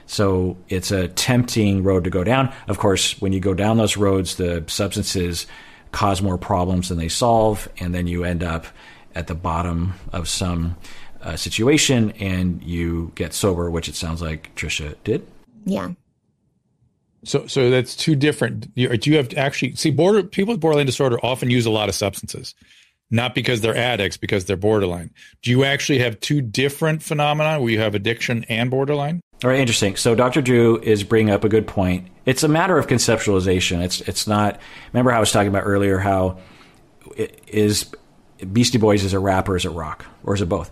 [0.08, 2.54] So it's a tempting road to go down.
[2.68, 5.46] Of course, when you go down those roads, the substances
[5.92, 8.66] cause more problems than they solve, and then you end up
[9.14, 10.78] at the bottom of some
[11.22, 15.28] uh, situation and you get sober, which it sounds like Trisha did.
[15.66, 15.92] Yeah.
[17.26, 18.74] So, so that's two different.
[18.76, 21.90] Do you have to actually see border people with borderline disorder often use a lot
[21.90, 22.56] of substances
[23.10, 25.12] not because they're addicts, because they're borderline.
[25.42, 29.22] Do you actually have two different phenomena where you have addiction and borderline?
[29.44, 29.96] All right, interesting.
[29.96, 30.42] So Dr.
[30.42, 32.08] Drew is bringing up a good point.
[32.26, 33.84] It's a matter of conceptualization.
[33.84, 34.60] It's it's not.
[34.92, 36.40] Remember how I was talking about earlier how
[37.16, 37.90] it is
[38.52, 40.72] Beastie Boys is a rapper, or is it rock, or is it both?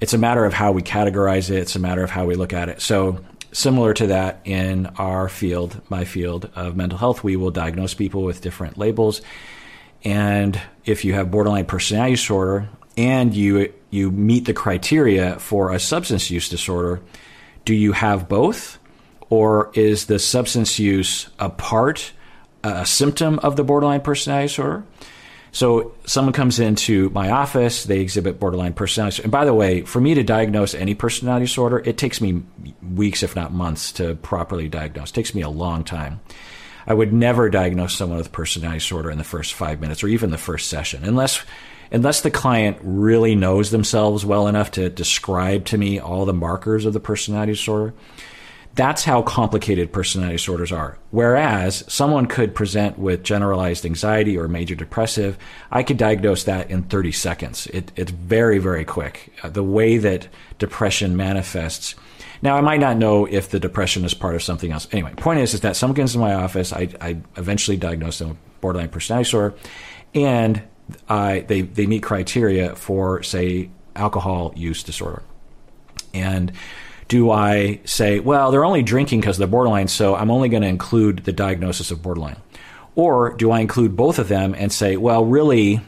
[0.00, 1.56] It's a matter of how we categorize it.
[1.56, 2.82] It's a matter of how we look at it.
[2.82, 7.94] So similar to that in our field, my field of mental health, we will diagnose
[7.94, 9.22] people with different labels
[10.04, 15.80] and if you have borderline personality disorder and you you meet the criteria for a
[15.80, 17.00] substance use disorder,
[17.64, 18.78] do you have both?
[19.28, 22.12] Or is the substance use a part,
[22.62, 24.84] a symptom of the borderline personality disorder?
[25.56, 29.22] So someone comes into my office, they exhibit borderline personality.
[29.22, 32.42] And by the way, for me to diagnose any personality disorder, it takes me
[32.94, 35.10] weeks, if not months, to properly diagnose.
[35.10, 36.20] It takes me a long time.
[36.86, 40.30] I would never diagnose someone with personality disorder in the first five minutes or even
[40.30, 41.44] the first session, unless
[41.90, 46.84] unless the client really knows themselves well enough to describe to me all the markers
[46.84, 47.94] of the personality disorder.
[48.74, 50.98] That's how complicated personality disorders are.
[51.10, 55.38] Whereas someone could present with generalized anxiety or major depressive,
[55.70, 57.66] I could diagnose that in 30 seconds.
[57.68, 59.32] It, it's very, very quick.
[59.42, 61.94] The way that depression manifests.
[62.42, 64.88] Now, I might not know if the depression is part of something else.
[64.92, 68.30] Anyway, point is, is that someone comes in my office, I, I eventually diagnose them
[68.30, 69.56] with borderline personality disorder,
[70.14, 70.62] and
[71.08, 75.22] I, they, they meet criteria for, say, alcohol use disorder.
[76.14, 76.52] And
[77.08, 80.68] do I say, well, they're only drinking because they're borderline, so I'm only going to
[80.68, 82.36] include the diagnosis of borderline?
[82.94, 85.80] Or do I include both of them and say, well, really,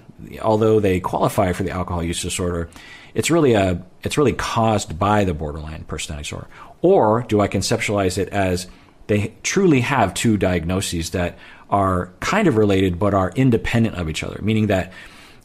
[0.42, 2.68] although they qualify for the alcohol use disorder,
[3.14, 6.48] it's really a it's really caused by the borderline personality disorder.
[6.82, 8.68] Or do I conceptualize it as
[9.08, 11.38] they truly have two diagnoses that
[11.70, 14.92] are kind of related but are independent of each other, meaning that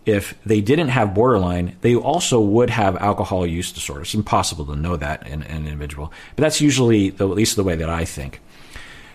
[0.05, 4.01] if they didn't have borderline, they also would have alcohol use disorder.
[4.01, 7.55] It's impossible to know that in, in an individual, but that's usually the, at least
[7.55, 8.41] the way that I think.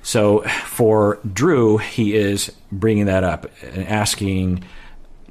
[0.03, 4.64] So for Drew, he is bringing that up and asking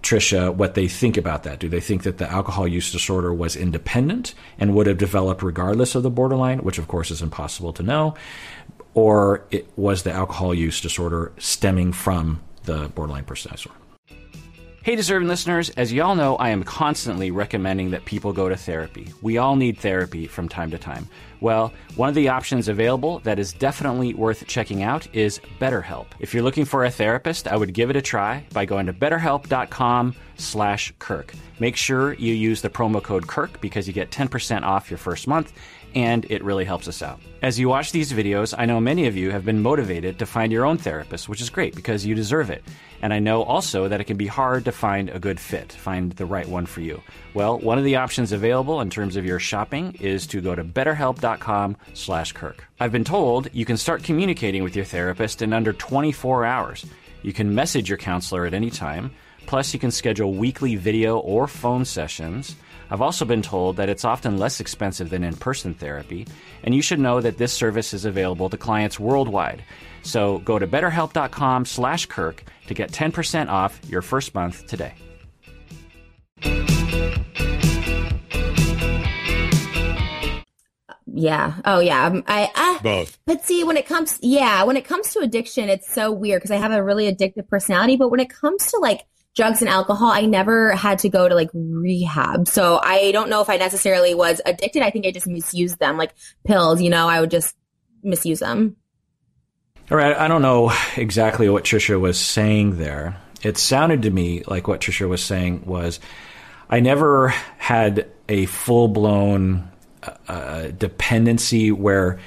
[0.01, 1.59] Trisha what they think about that.
[1.59, 5.95] Do they think that the alcohol use disorder was independent and would have developed regardless
[5.95, 8.15] of the borderline, which of course is impossible to know,
[8.93, 13.79] or it was the alcohol use disorder stemming from the borderline personality disorder?
[14.83, 19.11] Hey, deserving listeners, as y'all know, I am constantly recommending that people go to therapy.
[19.21, 21.09] We all need therapy from time to time.
[21.39, 26.07] Well, one of the options available that is definitely worth checking out is BetterHelp.
[26.19, 28.93] If you're looking for a therapist, I would give it a try by going to
[28.93, 31.33] betterhelp.com slash Kirk.
[31.59, 35.27] Make sure you use the promo code Kirk because you get 10% off your first
[35.27, 35.53] month
[35.95, 37.19] and it really helps us out.
[37.41, 40.51] As you watch these videos, I know many of you have been motivated to find
[40.51, 42.63] your own therapist, which is great because you deserve it.
[43.01, 46.11] And I know also that it can be hard to find a good fit, find
[46.13, 47.01] the right one for you.
[47.33, 50.63] Well, one of the options available in terms of your shopping is to go to
[51.27, 52.67] betterhelp.com/kirk.
[52.79, 56.85] I've been told you can start communicating with your therapist in under 24 hours.
[57.23, 59.11] You can message your counselor at any time.
[59.45, 62.55] Plus, you can schedule weekly video or phone sessions.
[62.89, 66.27] I've also been told that it's often less expensive than in person therapy,
[66.63, 69.63] and you should know that this service is available to clients worldwide.
[70.03, 74.93] So go to betterhelp.com slash Kirk to get 10% off your first month today.
[81.17, 81.55] Yeah.
[81.65, 82.05] Oh, yeah.
[82.05, 83.17] Um, I, I both.
[83.25, 86.51] But see, when it comes, yeah, when it comes to addiction, it's so weird because
[86.51, 87.95] I have a really addictive personality.
[87.95, 89.01] But when it comes to like
[89.35, 92.47] drugs and alcohol, I never had to go to like rehab.
[92.47, 94.83] So I don't know if I necessarily was addicted.
[94.83, 96.13] I think I just misused them like
[96.45, 97.55] pills, you know, I would just
[98.03, 98.75] misuse them.
[99.89, 100.15] All right.
[100.15, 103.19] I don't know exactly what Trisha was saying there.
[103.41, 105.99] It sounded to me like what Trisha was saying was
[106.69, 109.71] I never had a full blown
[110.27, 112.19] uh, dependency where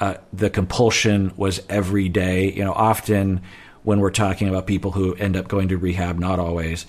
[0.00, 2.52] uh, the compulsion was every day.
[2.52, 3.42] You know, often
[3.84, 6.86] when we're talking about people who end up going to rehab, not always,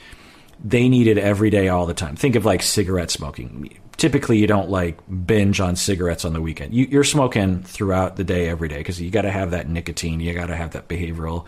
[0.64, 2.16] they need it every day, all the time.
[2.16, 3.78] Think of like cigarette smoking.
[3.98, 6.74] Typically, you don't like binge on cigarettes on the weekend.
[6.74, 10.20] You, are smoking throughout the day, every day, because you got to have that nicotine.
[10.20, 11.46] You got to have that behavioral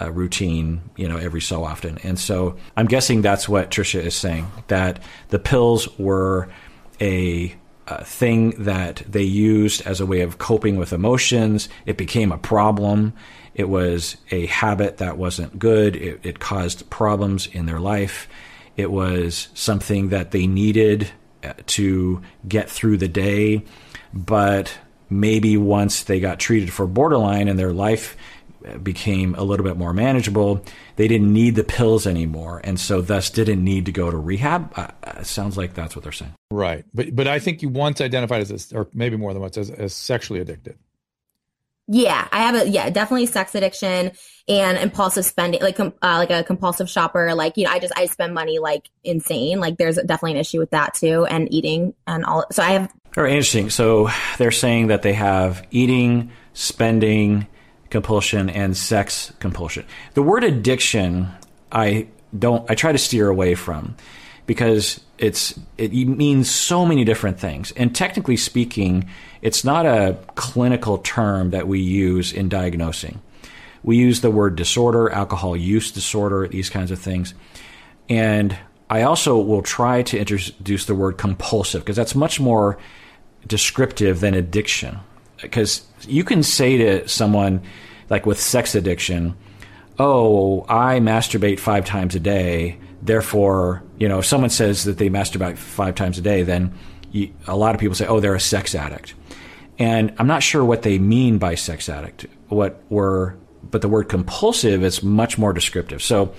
[0.00, 1.98] uh, routine, you know, every so often.
[1.98, 6.48] And so I'm guessing that's what Trisha is saying that the pills were
[7.00, 7.54] a
[7.86, 11.68] uh, thing that they used as a way of coping with emotions.
[11.86, 13.12] It became a problem.
[13.54, 15.96] It was a habit that wasn't good.
[15.96, 18.28] It, it caused problems in their life.
[18.76, 21.10] It was something that they needed
[21.42, 23.64] uh, to get through the day.
[24.12, 24.76] But
[25.10, 28.16] maybe once they got treated for borderline and their life
[28.82, 30.64] became a little bit more manageable,
[30.96, 34.72] they didn't need the pills anymore, and so thus didn't need to go to rehab.
[34.76, 36.34] Uh, uh sounds like that's what they're saying.
[36.50, 39.70] Right, but but I think you once identified as, or maybe more than once, as,
[39.70, 40.76] as sexually addicted.
[41.86, 44.12] Yeah, I have a yeah, definitely sex addiction
[44.48, 47.34] and impulsive spending, like uh, like a compulsive shopper.
[47.34, 49.60] Like you know, I just I spend money like insane.
[49.60, 52.46] Like there's definitely an issue with that too, and eating and all.
[52.50, 52.92] So I have.
[53.12, 53.68] Very interesting.
[53.68, 57.46] So they're saying that they have eating, spending
[57.94, 59.86] compulsion, and sex compulsion.
[60.14, 61.28] The word addiction,
[61.70, 62.68] I don't.
[62.68, 63.94] I try to steer away from
[64.46, 67.70] because it's it means so many different things.
[67.76, 69.08] And technically speaking,
[69.42, 73.22] it's not a clinical term that we use in diagnosing.
[73.84, 77.32] We use the word disorder, alcohol use disorder, these kinds of things.
[78.08, 78.58] And
[78.90, 82.76] I also will try to introduce the word compulsive because that's much more
[83.46, 84.98] descriptive than addiction.
[85.40, 87.62] Because you can say to someone,
[88.10, 89.36] like with sex addiction,
[89.98, 95.10] oh, I masturbate five times a day Therefore, you know, if someone says that they
[95.10, 96.72] masturbate five times a day, then
[97.12, 99.14] you, a lot of people say, oh, they're a sex addict.
[99.78, 102.24] And I'm not sure what they mean by sex addict.
[102.48, 106.02] What were, but the word compulsive is much more descriptive.
[106.02, 106.34] So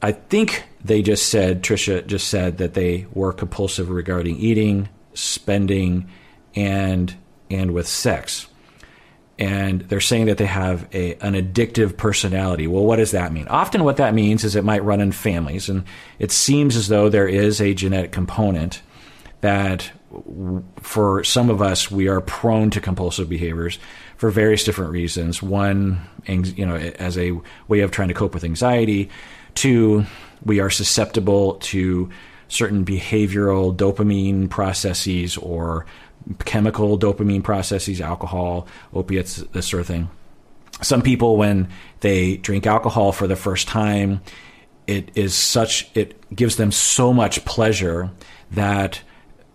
[0.00, 6.08] I think they just said, Trisha just said that they were compulsive regarding eating, spending,
[6.56, 7.14] and
[7.50, 8.46] and with sex.
[9.42, 12.68] And they're saying that they have a, an addictive personality.
[12.68, 13.48] Well, what does that mean?
[13.48, 15.82] Often, what that means is it might run in families, and
[16.20, 18.82] it seems as though there is a genetic component
[19.40, 19.90] that
[20.80, 23.80] for some of us, we are prone to compulsive behaviors
[24.16, 25.42] for various different reasons.
[25.42, 27.32] One, you know, as a
[27.66, 29.10] way of trying to cope with anxiety.
[29.54, 30.06] Two,
[30.44, 32.10] we are susceptible to
[32.46, 35.84] certain behavioral dopamine processes or
[36.44, 40.10] chemical dopamine processes, alcohol, opiates, this sort of thing.
[40.80, 41.68] Some people, when
[42.00, 44.20] they drink alcohol for the first time,
[44.86, 48.10] it is such, it gives them so much pleasure
[48.50, 49.00] that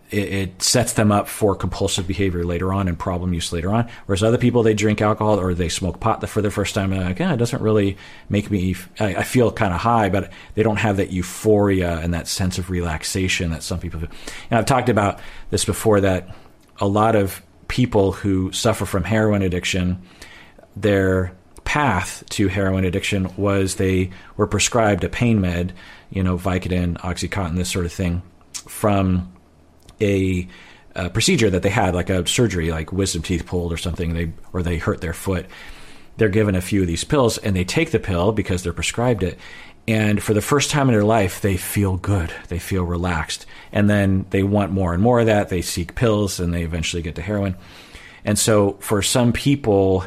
[0.09, 3.89] it, it, sets them up for compulsive behavior later on and problem use later on.
[4.05, 7.03] Whereas other people, they drink alcohol or they smoke pot for the first time, and
[7.03, 7.97] like, yeah, it doesn't really
[8.29, 8.75] make me.
[8.99, 12.57] I, I feel kind of high, but they don't have that euphoria and that sense
[12.57, 13.99] of relaxation that some people.
[13.99, 14.07] Do.
[14.49, 16.29] And I've talked about this before that
[16.79, 20.01] a lot of people who suffer from heroin addiction,
[20.75, 25.73] their path to heroin addiction was they were prescribed a pain med,
[26.09, 28.21] you know, Vicodin, OxyContin, this sort of thing,
[28.53, 29.33] from
[29.99, 30.47] a,
[30.95, 34.31] a procedure that they had, like a surgery, like wisdom teeth pulled or something, they
[34.53, 35.45] or they hurt their foot.
[36.15, 39.21] They're given a few of these pills, and they take the pill because they're prescribed
[39.21, 39.37] it.
[39.87, 42.33] And for the first time in their life, they feel good.
[42.49, 43.45] They feel relaxed.
[43.71, 45.49] And then they want more and more of that.
[45.49, 47.55] They seek pills, and they eventually get to heroin.
[48.25, 50.05] And so, for some people,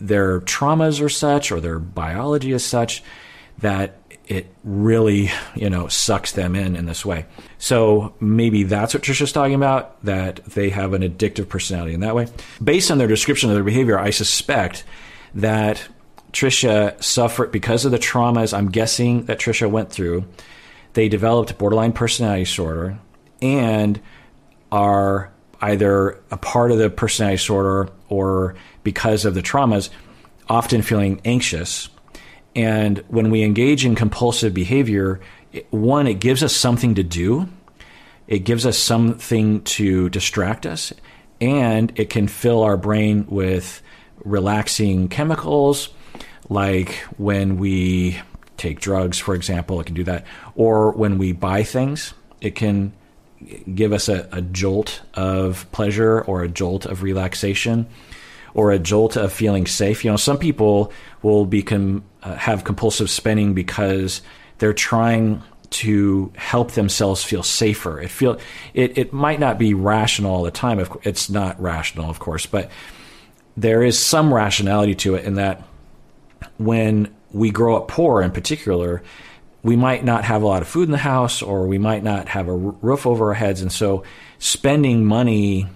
[0.00, 3.04] their traumas are such, or their biology is such,
[3.58, 7.26] that it really, you know, sucks them in in this way.
[7.58, 12.14] So maybe that's what Trisha's talking about, that they have an addictive personality in that
[12.14, 12.28] way.
[12.62, 14.84] Based on their description of their behavior, I suspect
[15.34, 15.86] that
[16.34, 20.24] Trisha suffered because of the traumas I'm guessing that Trisha went through.
[20.94, 22.98] They developed borderline personality disorder
[23.40, 24.00] and
[24.72, 29.90] are either a part of the personality disorder or because of the traumas
[30.48, 31.88] often feeling anxious.
[32.56, 35.20] And when we engage in compulsive behavior,
[35.70, 37.48] one, it gives us something to do,
[38.26, 40.92] it gives us something to distract us,
[41.40, 43.82] and it can fill our brain with
[44.24, 45.90] relaxing chemicals,
[46.48, 48.20] like when we
[48.56, 52.92] take drugs, for example, it can do that, or when we buy things, it can
[53.74, 57.86] give us a, a jolt of pleasure or a jolt of relaxation
[58.54, 60.04] or a jolt of feeling safe.
[60.04, 60.92] You know, some people
[61.22, 64.22] will become uh, have compulsive spending because
[64.58, 68.00] they're trying to help themselves feel safer.
[68.00, 68.38] It feel
[68.72, 70.84] it, it might not be rational all the time.
[71.02, 72.70] It's not rational, of course, but
[73.56, 75.62] there is some rationality to it in that
[76.58, 79.02] when we grow up poor, in particular,
[79.62, 82.28] we might not have a lot of food in the house, or we might not
[82.28, 84.04] have a roof over our heads, and so
[84.38, 85.66] spending money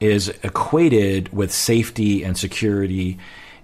[0.00, 3.18] is equated with safety and security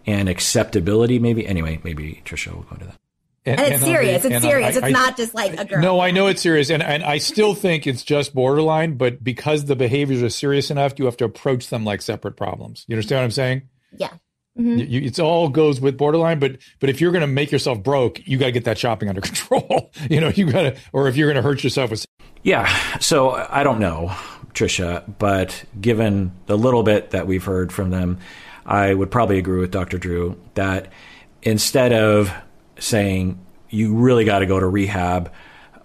[0.06, 1.18] and acceptability.
[1.18, 2.98] Maybe anyway, maybe Trisha will go into that.
[3.44, 4.24] And, and it's and serious.
[4.24, 4.76] It's serious.
[4.76, 5.82] I, it's I, not just like a girl.
[5.82, 8.96] No, I know it's serious, and and I still think it's just borderline.
[8.96, 12.84] But because the behaviors are serious enough, you have to approach them like separate problems.
[12.86, 13.62] You understand what I'm saying?
[13.96, 14.10] Yeah.
[14.58, 14.78] Mm-hmm.
[14.78, 18.26] You, it's all goes with borderline, but but if you're going to make yourself broke,
[18.26, 19.90] you got to get that shopping under control.
[20.10, 22.06] you know, you got to, or if you're going to hurt yourself with.
[22.42, 22.98] Yeah.
[22.98, 24.14] So I don't know.
[24.54, 28.18] Trisha, but given the little bit that we've heard from them,
[28.66, 29.98] I would probably agree with Dr.
[29.98, 30.92] Drew that
[31.42, 32.30] instead of
[32.78, 33.38] saying
[33.70, 35.32] you really got to go to rehab,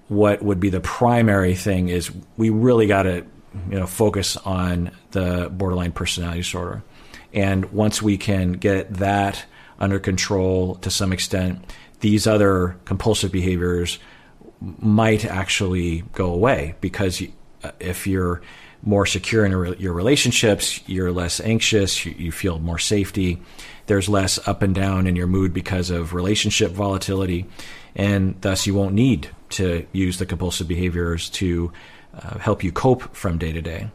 [0.10, 3.26] what would be the primary thing is we really got to
[3.70, 6.84] you know focus on the borderline personality disorder.
[7.38, 9.46] And once we can get that
[9.78, 14.00] under control to some extent, these other compulsive behaviors
[14.60, 17.22] might actually go away because
[17.64, 18.42] uh, if you're
[18.82, 23.40] more secure in your relationships, you're less anxious, you, feel more safety.
[23.86, 27.46] There's less up and down in your mood because of relationship volatility,
[27.96, 31.72] and thus you won't need to use the compulsive behaviors to
[32.16, 33.92] uh, help you cope from day to day.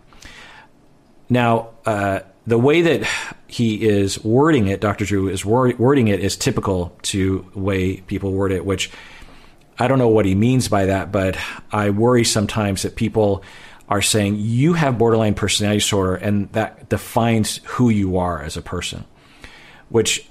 [1.32, 3.08] Now, uh, the way that
[3.46, 5.06] he is wording it, Dr.
[5.06, 8.90] Drew is wording it is typical to way people word it, which
[9.78, 11.38] I don't know what he means by that, but
[11.70, 13.42] I worry sometimes that people
[13.88, 18.62] are saying you have borderline personality disorder and that defines who you are as a
[18.62, 19.06] person,
[19.88, 20.28] which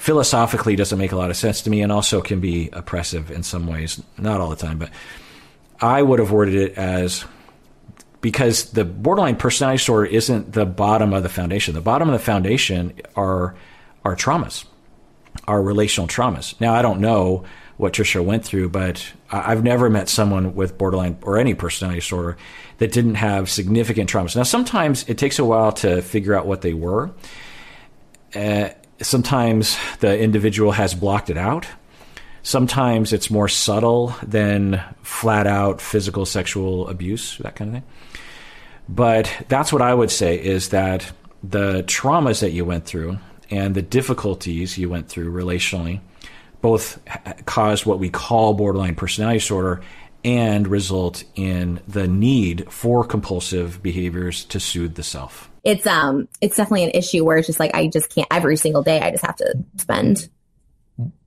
[0.00, 3.44] philosophically doesn't make a lot of sense to me and also can be oppressive in
[3.44, 4.90] some ways, not all the time, but
[5.80, 7.24] I would have worded it as
[8.20, 11.74] because the borderline personality disorder isn't the bottom of the foundation.
[11.74, 13.54] The bottom of the foundation are
[14.04, 14.64] are traumas,
[15.46, 16.58] are relational traumas.
[16.60, 17.44] Now I don't know
[17.76, 22.36] what Trisha went through, but I've never met someone with borderline or any personality disorder
[22.78, 24.36] that didn't have significant traumas.
[24.36, 27.10] Now sometimes it takes a while to figure out what they were.
[28.34, 28.68] Uh,
[29.00, 31.66] sometimes the individual has blocked it out.
[32.42, 37.84] Sometimes it's more subtle than flat out physical sexual abuse, that kind of thing.
[38.90, 41.10] But that's what I would say is that
[41.44, 43.18] the traumas that you went through
[43.48, 46.00] and the difficulties you went through relationally
[46.60, 46.98] both
[47.46, 49.80] caused what we call borderline personality disorder
[50.24, 55.48] and result in the need for compulsive behaviors to soothe the self.
[55.62, 58.82] It's um it's definitely an issue where it's just like I just can't every single
[58.82, 60.28] day I just have to spend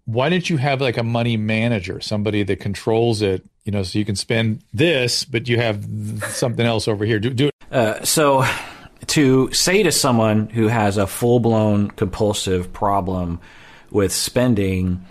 [0.06, 3.98] why didn't you have like a money manager, somebody that controls it, you know, so
[3.98, 5.86] you can spend this, but you have
[6.30, 7.20] something else over here.
[7.20, 8.46] Do, do uh, so
[9.08, 13.40] to say to someone who has a full blown compulsive problem
[13.92, 15.06] with spending,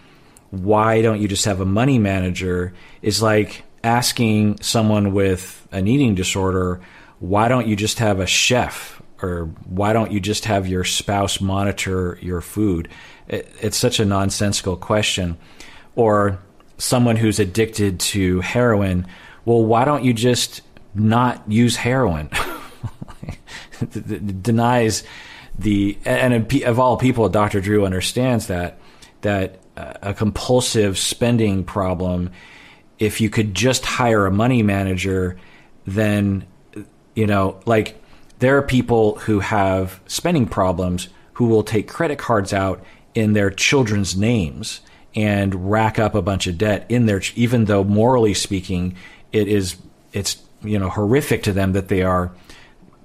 [0.50, 6.14] why don't you just have a money manager is like asking someone with an eating
[6.14, 6.80] disorder,
[7.18, 11.40] why don't you just have a chef or why don't you just have your spouse
[11.40, 12.88] monitor your food?
[13.28, 15.38] It, it's such a nonsensical question.
[15.94, 16.38] Or
[16.78, 19.06] someone who's addicted to heroin,
[19.44, 20.62] well, why don't you just
[20.94, 22.30] not use heroin?
[24.42, 25.04] denies
[25.58, 27.60] the and of all people, Dr.
[27.60, 28.78] Drew understands that
[29.22, 32.30] that uh, a compulsive spending problem.
[32.98, 35.38] If you could just hire a money manager,
[35.86, 36.46] then
[37.14, 38.00] you know, like
[38.38, 43.50] there are people who have spending problems who will take credit cards out in their
[43.50, 44.80] children's names
[45.14, 48.96] and rack up a bunch of debt in their even though morally speaking
[49.30, 49.76] it is
[50.12, 52.32] it's you know horrific to them that they are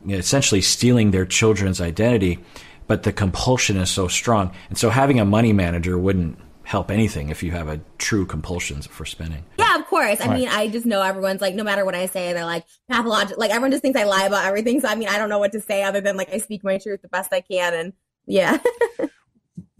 [0.10, 2.40] essentially stealing their children's identity
[2.88, 6.38] but the compulsion is so strong and so having a money manager wouldn't
[6.68, 9.42] help anything if you have a true compulsion for spending.
[9.58, 10.20] Yeah, of course.
[10.20, 10.38] I right.
[10.38, 13.40] mean, I just know everyone's like, no matter what I say, they're like pathological.
[13.40, 14.82] Like everyone just thinks I lie about everything.
[14.82, 16.78] So I mean, I don't know what to say other than like I speak my
[16.78, 17.94] truth the best I can, and
[18.26, 18.58] yeah.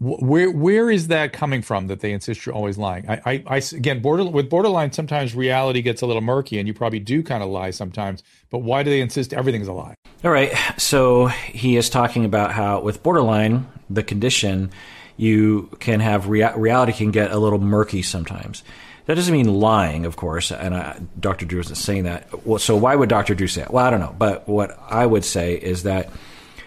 [0.00, 3.08] where where is that coming from that they insist you're always lying?
[3.08, 6.74] I, I, I again border with borderline sometimes reality gets a little murky and you
[6.74, 8.22] probably do kind of lie sometimes.
[8.50, 9.94] But why do they insist everything's a lie?
[10.22, 14.70] All right, so he is talking about how with borderline the condition
[15.16, 18.62] you can have rea- reality can get a little murky sometimes.
[19.06, 21.46] That doesn't mean lying, of course, and I, Dr.
[21.46, 22.46] Drew isn't saying that.
[22.46, 23.34] Well, so why would Dr.
[23.34, 23.70] Drew say it?
[23.70, 26.10] Well, I don't know, but what I would say is that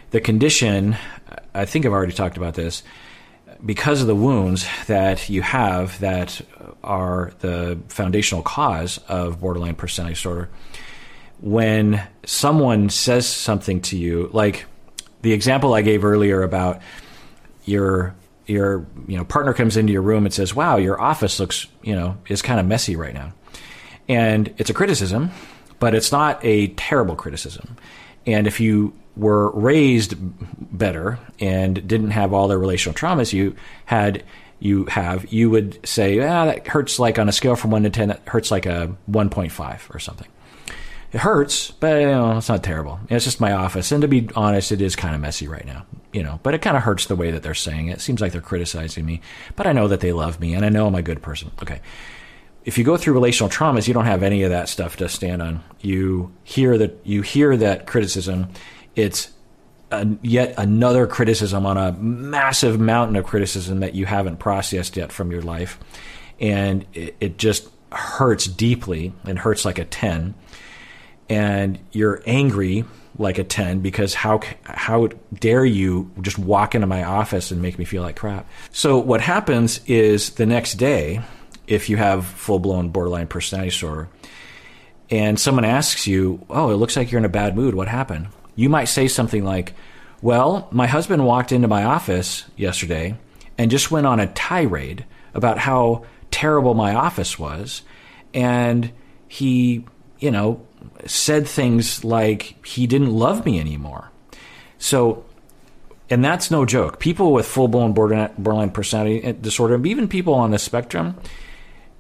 [0.10, 0.98] the condition,
[1.54, 2.84] I think I've already talked about this,
[3.66, 6.42] because of the wounds that you have that
[6.84, 10.50] are the foundational cause of borderline personality disorder,
[11.42, 14.66] when someone says something to you, like
[15.22, 16.82] the example I gave earlier about
[17.66, 18.16] your
[18.48, 21.96] your you know partner comes into your room and says, "Wow, your office looks you
[21.96, 23.34] know is kind of messy right now,"
[24.10, 25.32] and it's a criticism,
[25.80, 27.78] but it's not a terrible criticism.
[28.26, 30.16] And if you were raised
[30.78, 33.56] better and didn't have all the relational traumas you
[33.86, 34.24] had,
[34.60, 37.90] you have, you would say, "Ah, that hurts like on a scale from one to
[37.90, 40.28] ten, that hurts like a one point five or something."
[41.12, 43.00] It hurts, but you know, it's not terrible.
[43.10, 45.86] It's just my office, and to be honest, it is kind of messy right now
[46.14, 47.98] you know, but it kind of hurts the way that they're saying it.
[47.98, 48.02] it.
[48.02, 49.22] Seems like they're criticizing me,
[49.56, 51.52] but I know that they love me and I know I'm a good person.
[51.62, 51.82] Okay.
[52.64, 55.42] If you go through relational traumas, you don't have any of that stuff to stand
[55.42, 55.64] on.
[55.80, 58.50] You hear that you hear that criticism.
[58.96, 59.32] It's
[59.92, 65.12] a, yet another criticism on a massive mountain of criticism that you haven't processed yet
[65.12, 65.80] from your life,
[66.40, 70.34] and it, it just hurts deeply and hurts like a ten.
[71.30, 72.84] And you're angry
[73.18, 77.78] like a 10 because how how dare you just walk into my office and make
[77.78, 78.50] me feel like crap.
[78.72, 81.22] So what happens is the next day
[81.68, 84.10] if you have full-blown borderline personality disorder
[85.10, 87.76] and someone asks you, "Oh, it looks like you're in a bad mood.
[87.76, 89.74] What happened?" You might say something like,
[90.22, 93.16] "Well, my husband walked into my office yesterday
[93.58, 97.84] and just went on a tirade about how terrible my office was
[98.34, 98.92] and
[99.28, 99.86] he,
[100.20, 100.62] you know,
[101.06, 104.10] said things like he didn't love me anymore.
[104.78, 105.24] So,
[106.10, 107.00] and that's no joke.
[107.00, 111.18] People with full blown borderline personality disorder, even people on the spectrum,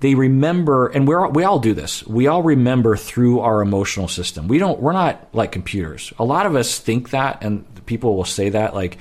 [0.01, 2.05] they remember, and we we all do this.
[2.07, 4.47] We all remember through our emotional system.
[4.47, 4.79] We don't.
[4.79, 6.11] We're not like computers.
[6.17, 8.97] A lot of us think that, and people will say that like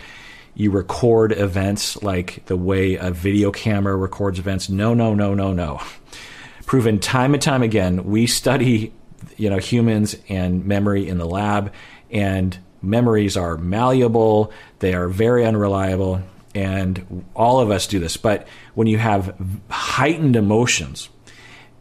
[0.54, 4.68] you record events like the way a video camera records events.
[4.68, 5.80] No, no, no, no, no.
[6.66, 8.92] Proven time and time again, we study
[9.38, 11.72] you know humans and memory in the lab,
[12.10, 14.52] and memories are malleable.
[14.80, 16.20] They are very unreliable,
[16.54, 18.16] and all of us do this.
[18.16, 19.34] But when you have
[19.68, 21.08] heightened emotions,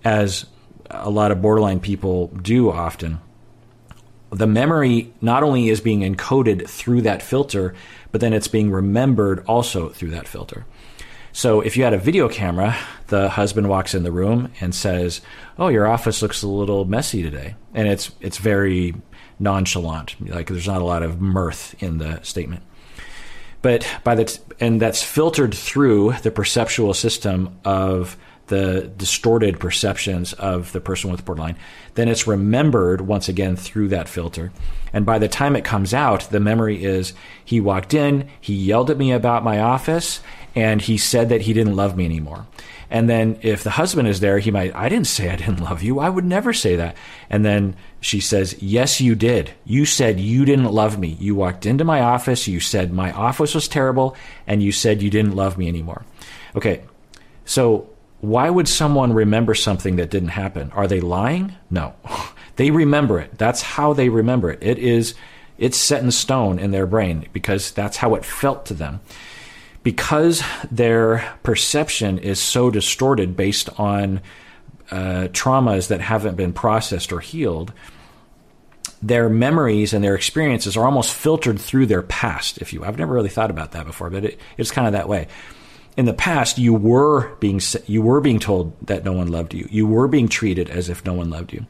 [0.04, 0.46] as
[0.90, 3.20] a lot of borderline people do often,
[4.32, 7.74] the memory not only is being encoded through that filter,
[8.12, 10.66] but then it's being remembered also through that filter.
[11.32, 12.76] So if you had a video camera,
[13.08, 15.22] the husband walks in the room and says,
[15.58, 18.96] "Oh, your office looks a little messy today," and it's it's very
[19.40, 22.64] nonchalant, like there's not a lot of mirth in the statement.
[23.62, 30.34] But by the t- and that's filtered through the perceptual system of the distorted perceptions
[30.34, 31.56] of the person with borderline,
[31.94, 34.52] then it's remembered once again through that filter.
[34.92, 37.14] And by the time it comes out, the memory is
[37.46, 40.22] he walked in, he yelled at me about my office,
[40.56, 42.48] and he said that he didn't love me anymore.
[42.92, 45.84] And then if the husband is there, he might, I didn't say I didn't love
[45.84, 46.00] you.
[46.00, 46.98] I would never say that.
[47.30, 49.52] And then she says, Yes, you did.
[49.64, 51.18] You said you didn't love me.
[51.20, 54.16] You walked into my office, you said my office was terrible,
[54.48, 56.04] and you said you didn't love me anymore.
[56.56, 56.84] Okay,
[57.46, 57.90] so
[58.22, 60.72] why would someone remember something that didn't happen?
[60.72, 61.56] Are they lying?
[61.70, 61.94] No.
[62.56, 63.38] they remember it.
[63.38, 64.60] That's how they remember it.
[64.62, 65.14] It is
[65.58, 69.02] it's set in stone in their brain because that's how it felt to them.
[69.84, 74.22] Because their perception is so distorted based on
[74.92, 77.72] uh, traumas that haven't been processed or healed,
[79.02, 82.58] their memories and their experiences are almost filtered through their past.
[82.58, 85.08] If you, I've never really thought about that before, but it, it's kind of that
[85.08, 85.28] way
[86.00, 89.68] in the past you were being you were being told that no one loved you.
[89.70, 91.66] You were being treated as if no one loved you.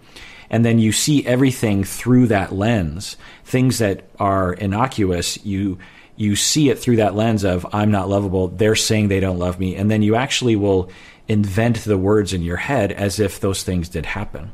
[0.51, 3.17] And then you see everything through that lens.
[3.43, 5.79] Things that are innocuous, you
[6.19, 8.49] you see it through that lens of I'm not lovable.
[8.49, 10.91] They're saying they don't love me, and then you actually will
[11.29, 14.51] invent the words in your head as if those things did happen.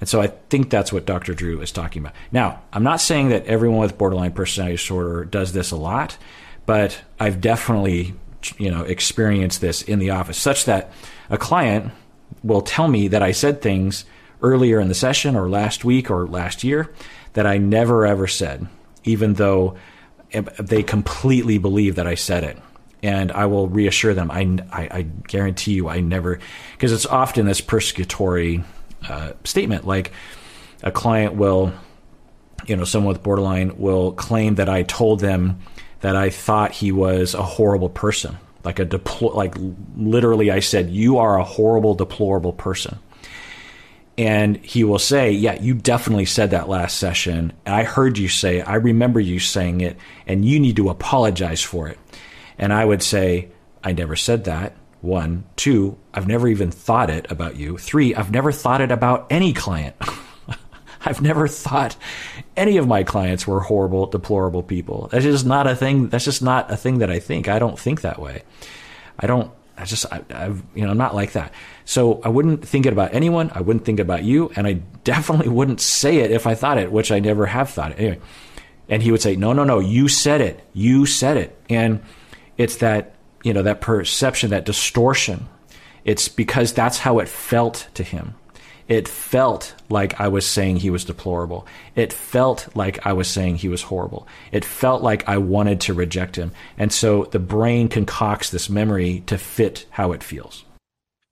[0.00, 1.32] And so I think that's what Dr.
[1.32, 2.14] Drew is talking about.
[2.30, 6.18] Now, I'm not saying that everyone with borderline personality disorder does this a lot,
[6.66, 8.14] but I've definitely
[8.58, 10.92] you know experience this in the office such that
[11.30, 11.90] a client
[12.42, 14.04] will tell me that I said things
[14.42, 16.92] earlier in the session or last week or last year
[17.32, 18.68] that I never ever said
[19.04, 19.76] even though
[20.32, 22.58] they completely believe that I said it
[23.02, 26.38] and I will reassure them I, I, I guarantee you I never
[26.72, 28.64] because it's often this persecutory
[29.08, 30.12] uh, statement like
[30.82, 31.72] a client will
[32.66, 35.60] you know someone with borderline will claim that I told them
[36.00, 38.38] that I thought he was a horrible person.
[38.64, 39.54] Like a deplo- like
[39.96, 42.98] literally I said you are a horrible deplorable person.
[44.18, 47.52] And he will say, "Yeah, you definitely said that last session.
[47.64, 49.96] And I heard you say, I remember you saying it,
[50.26, 51.98] and you need to apologize for it."
[52.58, 53.48] And I would say,
[53.82, 57.78] "I never said that." One, two, I've never even thought it about you.
[57.78, 59.94] Three, I've never thought it about any client.
[61.04, 61.96] I've never thought
[62.56, 65.08] any of my clients were horrible, deplorable people.
[65.12, 66.08] That's just not a thing.
[66.08, 67.48] That's just not a thing that I think.
[67.48, 68.42] I don't think that way.
[69.18, 69.52] I don't.
[69.78, 71.52] I just, I, I've, you know, I'm not like that.
[71.84, 73.50] So I wouldn't think it about anyone.
[73.54, 74.74] I wouldn't think about you, and I
[75.04, 77.98] definitely wouldn't say it if I thought it, which I never have thought it.
[77.98, 78.20] Anyway,
[78.88, 80.60] and he would say, "No, no, no, you said it.
[80.72, 82.00] You said it." And
[82.56, 83.14] it's that,
[83.44, 85.48] you know, that perception, that distortion.
[86.04, 88.34] It's because that's how it felt to him.
[88.88, 91.66] It felt like I was saying he was deplorable.
[91.94, 94.26] It felt like I was saying he was horrible.
[94.50, 96.52] It felt like I wanted to reject him.
[96.78, 100.64] And so the brain concocts this memory to fit how it feels.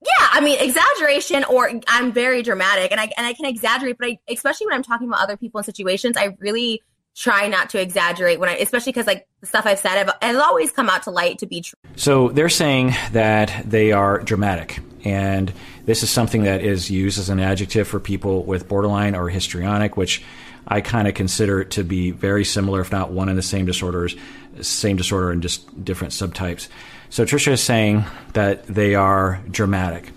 [0.02, 4.08] Yeah, I mean exaggeration, or I'm very dramatic, and I and I can exaggerate, but
[4.08, 6.82] I, especially when I'm talking about other people in situations, I really
[7.16, 10.70] try not to exaggerate when I, especially because like the stuff I've said, it'll always
[10.70, 11.78] come out to light to be true.
[11.96, 15.52] So they're saying that they are dramatic, and
[15.84, 19.96] this is something that is used as an adjective for people with borderline or histrionic,
[19.96, 20.24] which
[20.66, 24.16] I kind of consider to be very similar, if not one and the same disorders,
[24.62, 26.66] same disorder and just different subtypes.
[27.08, 30.10] So Trisha is saying that they are dramatic.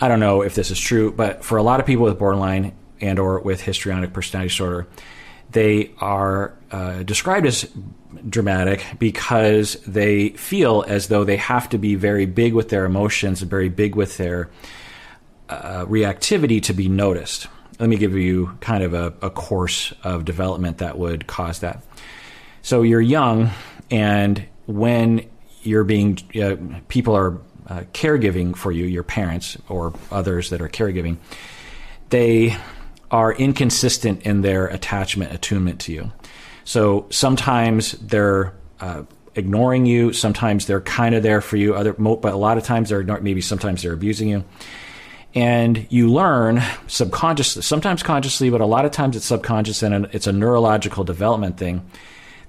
[0.00, 2.74] I don't know if this is true, but for a lot of people with borderline
[3.02, 4.86] and or with histrionic personality disorder,
[5.52, 7.70] they are uh, described as
[8.28, 13.40] dramatic because they feel as though they have to be very big with their emotions,
[13.40, 14.50] very big with their
[15.48, 17.46] uh, reactivity to be noticed.
[17.78, 21.82] Let me give you kind of a, a course of development that would cause that.
[22.62, 23.50] So you're young,
[23.90, 25.28] and when
[25.62, 26.56] you're being, uh,
[26.88, 31.16] people are uh, caregiving for you, your parents or others that are caregiving,
[32.10, 32.56] they
[33.12, 36.10] are inconsistent in their attachment, attunement to you.
[36.64, 39.02] So sometimes they're uh,
[39.34, 40.12] ignoring you.
[40.12, 41.74] Sometimes they're kind of there for you.
[41.74, 44.44] Other, but a lot of times they're maybe sometimes they're abusing you.
[45.34, 50.26] And you learn subconsciously, sometimes consciously, but a lot of times it's subconscious and it's
[50.26, 51.88] a neurological development thing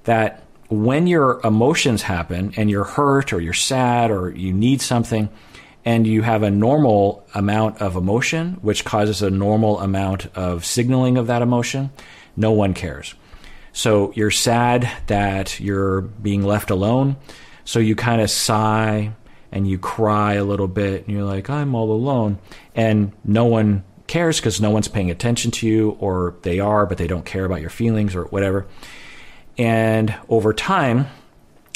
[0.03, 5.29] that when your emotions happen and you're hurt or you're sad or you need something
[5.85, 11.17] and you have a normal amount of emotion, which causes a normal amount of signaling
[11.17, 11.91] of that emotion,
[12.35, 13.15] no one cares.
[13.73, 17.17] So you're sad that you're being left alone.
[17.65, 19.13] So you kind of sigh
[19.51, 22.39] and you cry a little bit and you're like, I'm all alone.
[22.75, 26.97] And no one cares because no one's paying attention to you, or they are, but
[26.97, 28.67] they don't care about your feelings or whatever.
[29.57, 31.07] And over time,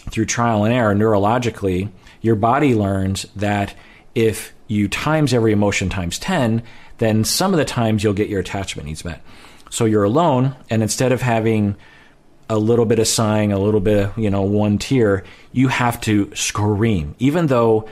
[0.09, 1.89] through trial and error, neurologically,
[2.21, 3.75] your body learns that
[4.17, 6.63] if you times every emotion times 10,
[6.97, 9.21] then some of the times you'll get your attachment needs met.
[9.69, 11.75] So you're alone, and instead of having
[12.49, 16.01] a little bit of sighing, a little bit of, you know, one tear, you have
[16.01, 17.13] to scream.
[17.19, 17.87] Even though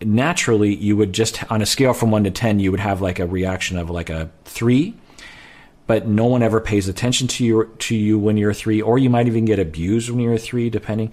[0.00, 3.18] naturally you would just, on a scale from one to 10, you would have like
[3.18, 4.94] a reaction of like a three,
[5.86, 9.10] but no one ever pays attention to you, to you when you're three, or you
[9.10, 11.12] might even get abused when you're three, depending.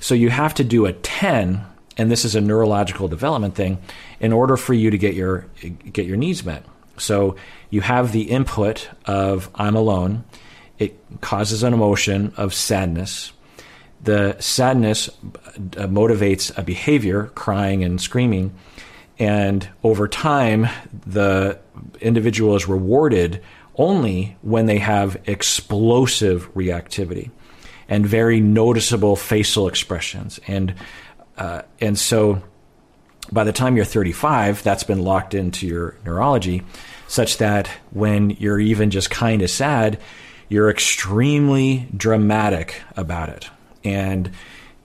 [0.00, 1.64] So you have to do a 10,
[1.96, 3.78] and this is a neurological development thing,
[4.20, 5.46] in order for you to get your,
[5.92, 6.64] get your needs met.
[6.98, 7.36] So
[7.70, 10.24] you have the input of I'm alone
[10.82, 13.32] it causes an emotion of sadness.
[14.02, 18.52] The sadness uh, motivates a behavior, crying and screaming.
[19.16, 20.66] And over time,
[21.06, 21.60] the
[22.00, 23.42] individual is rewarded
[23.76, 27.30] only when they have explosive reactivity
[27.88, 30.40] and very noticeable facial expressions.
[30.48, 30.74] And,
[31.36, 32.42] uh, and so
[33.30, 36.62] by the time you're 35, that's been locked into your neurology
[37.08, 39.98] such that when you're even just kind of sad,
[40.48, 43.50] you're extremely dramatic about it.
[43.84, 44.30] And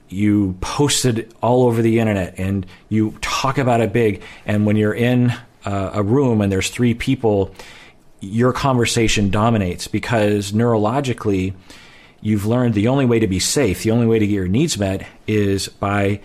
[0.08, 4.22] you post it all over the internet and you talk about it big.
[4.46, 5.32] And when you're in
[5.64, 7.54] uh, a room and there's three people,
[8.20, 11.54] your conversation dominates because neurologically,
[12.20, 14.78] you've learned the only way to be safe, the only way to get your needs
[14.78, 16.20] met is by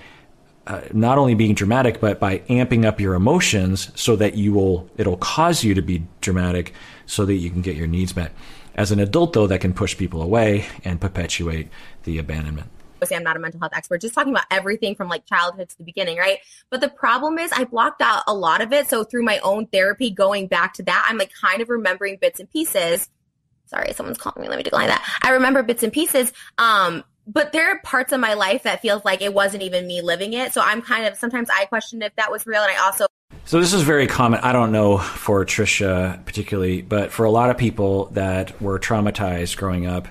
[0.65, 4.89] uh, not only being dramatic, but by amping up your emotions so that you will,
[4.97, 6.73] it'll cause you to be dramatic
[7.05, 8.31] so that you can get your needs met.
[8.75, 11.69] As an adult, though, that can push people away and perpetuate
[12.03, 12.69] the abandonment.
[13.03, 15.77] Say I'm not a mental health expert, just talking about everything from like childhood to
[15.77, 16.39] the beginning, right?
[16.69, 18.89] But the problem is I blocked out a lot of it.
[18.89, 22.39] So through my own therapy, going back to that, I'm like kind of remembering bits
[22.39, 23.09] and pieces.
[23.65, 24.47] Sorry, someone's calling me.
[24.47, 25.05] Let me decline that.
[25.21, 26.31] I remember bits and pieces.
[26.57, 30.01] Um, but there are parts of my life that feels like it wasn't even me
[30.01, 30.53] living it.
[30.53, 33.07] So I'm kind of sometimes I question if that was real, and I also
[33.45, 34.39] so this is very common.
[34.41, 39.57] I don't know for Trisha particularly, but for a lot of people that were traumatized
[39.57, 40.07] growing up,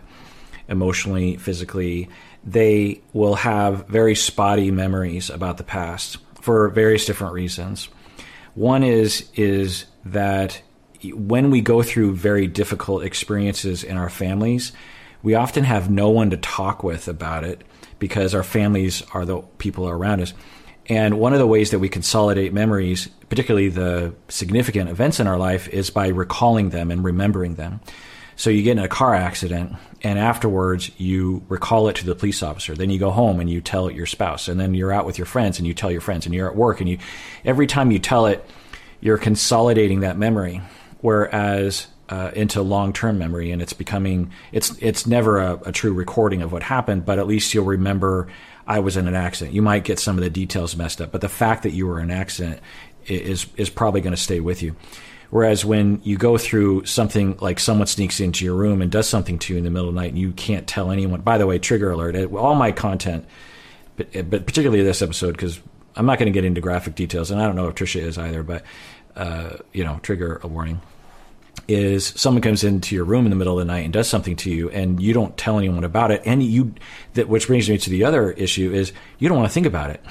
[0.68, 2.08] emotionally, physically,
[2.44, 7.88] they will have very spotty memories about the past for various different reasons.
[8.54, 10.60] One is is that
[11.04, 14.72] when we go through very difficult experiences in our families,
[15.22, 17.62] we often have no one to talk with about it
[17.98, 20.34] because our families are the people around us.
[20.86, 25.38] And one of the ways that we consolidate memories, particularly the significant events in our
[25.38, 27.80] life, is by recalling them and remembering them.
[28.34, 32.42] So you get in a car accident, and afterwards you recall it to the police
[32.42, 32.74] officer.
[32.74, 35.26] Then you go home and you tell your spouse, and then you're out with your
[35.26, 36.98] friends and you tell your friends, and you're at work, and you
[37.44, 38.44] every time you tell it,
[39.00, 40.60] you're consolidating that memory.
[41.00, 46.42] Whereas uh, into long-term memory, and it's becoming it's it's never a, a true recording
[46.42, 48.28] of what happened, but at least you'll remember
[48.66, 49.54] I was in an accident.
[49.54, 51.98] You might get some of the details messed up, but the fact that you were
[52.00, 52.60] in an accident
[53.06, 54.76] is is probably going to stay with you.
[55.30, 59.38] Whereas when you go through something like someone sneaks into your room and does something
[59.38, 61.46] to you in the middle of the night and you can't tell anyone, by the
[61.46, 63.24] way, trigger alert, all my content,
[63.96, 65.58] but, but particularly this episode, because
[65.96, 68.18] I'm not going to get into graphic details, and I don't know if Trisha is
[68.18, 68.62] either, but,
[69.16, 70.82] uh, you know, trigger a warning
[71.72, 74.36] is someone comes into your room in the middle of the night and does something
[74.36, 76.22] to you and you don't tell anyone about it.
[76.24, 76.74] And you
[77.14, 79.90] that which brings me to the other issue is you don't want to think about
[79.90, 80.04] it.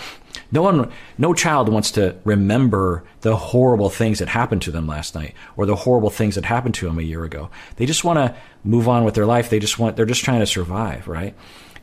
[0.52, 5.16] No one no child wants to remember the horrible things that happened to them last
[5.16, 7.50] night or the horrible things that happened to them a year ago.
[7.78, 9.50] They just want to move on with their life.
[9.50, 11.36] They just want they're just trying to survive right?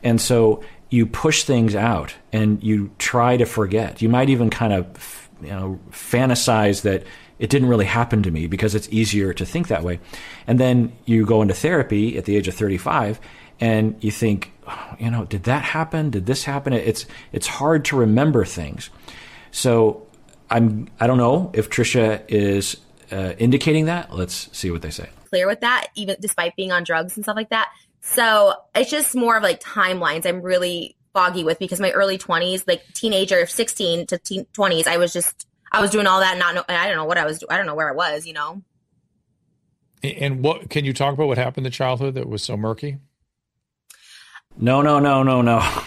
[0.03, 4.01] And so you push things out and you try to forget.
[4.01, 7.03] You might even kind of you know fantasize that
[7.39, 9.99] it didn't really happen to me because it's easier to think that way.
[10.45, 13.19] And then you go into therapy at the age of 35
[13.59, 16.09] and you think, oh, you know, did that happen?
[16.09, 16.73] Did this happen?
[16.73, 18.89] It's it's hard to remember things.
[19.51, 20.05] So
[20.49, 22.77] I'm I don't know if Trisha is
[23.11, 24.13] uh, indicating that.
[24.13, 25.09] Let's see what they say.
[25.29, 27.69] Clear with that, even despite being on drugs and stuff like that.
[28.01, 30.25] So it's just more of like timelines.
[30.25, 34.97] I'm really foggy with because my early 20s, like teenager, 16 to teen 20s, I
[34.97, 37.17] was just I was doing all that, and not know, and I don't know what
[37.17, 37.39] I was.
[37.39, 38.25] Doing I don't know where I was.
[38.25, 38.61] You know.
[40.03, 41.27] And what can you talk about?
[41.27, 42.97] What happened in childhood that was so murky?
[44.57, 45.83] No, no, no, no, no.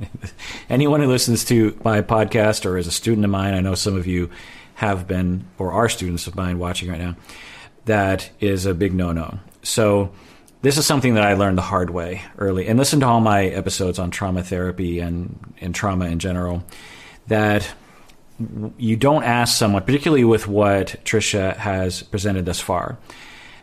[0.68, 3.96] Anyone who listens to my podcast or is a student of mine, I know some
[3.96, 4.30] of you
[4.74, 7.16] have been or are students of mine watching right now.
[7.86, 9.38] That is a big no-no.
[9.62, 10.12] So
[10.62, 12.66] this is something that I learned the hard way early.
[12.66, 16.64] And listen to all my episodes on trauma therapy and, and trauma in general.
[17.28, 17.72] That
[18.76, 22.98] you don't ask someone, particularly with what Trisha has presented thus far,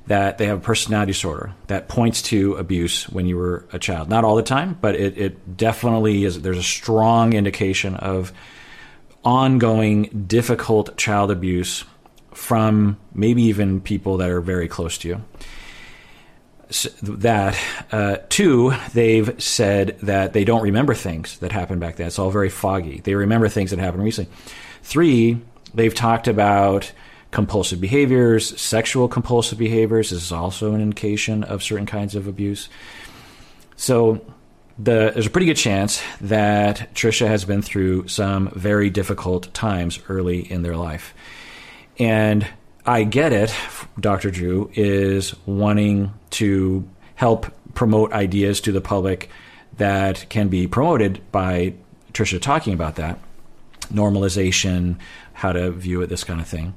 [0.07, 4.09] that they have a personality disorder that points to abuse when you were a child.
[4.09, 6.41] Not all the time, but it, it definitely is.
[6.41, 8.33] There's a strong indication of
[9.23, 11.85] ongoing difficult child abuse
[12.33, 15.23] from maybe even people that are very close to you.
[17.03, 17.59] That
[17.91, 22.07] uh, two, they've said that they don't remember things that happened back then.
[22.07, 22.99] It's all very foggy.
[23.01, 24.33] They remember things that happened recently.
[24.81, 25.39] Three,
[25.73, 26.91] they've talked about
[27.31, 30.09] compulsive behaviors, sexual compulsive behaviors.
[30.11, 32.69] This is also an indication of certain kinds of abuse.
[33.75, 34.25] So
[34.77, 39.99] the, there's a pretty good chance that Trisha has been through some very difficult times
[40.09, 41.13] early in their life.
[41.99, 42.47] And
[42.85, 43.53] I get it,
[43.99, 44.29] Dr.
[44.29, 49.29] Drew is wanting to help promote ideas to the public
[49.77, 51.75] that can be promoted by
[52.11, 53.19] Trisha talking about that
[53.85, 54.97] normalization,
[55.33, 56.73] how to view it, this kind of thing.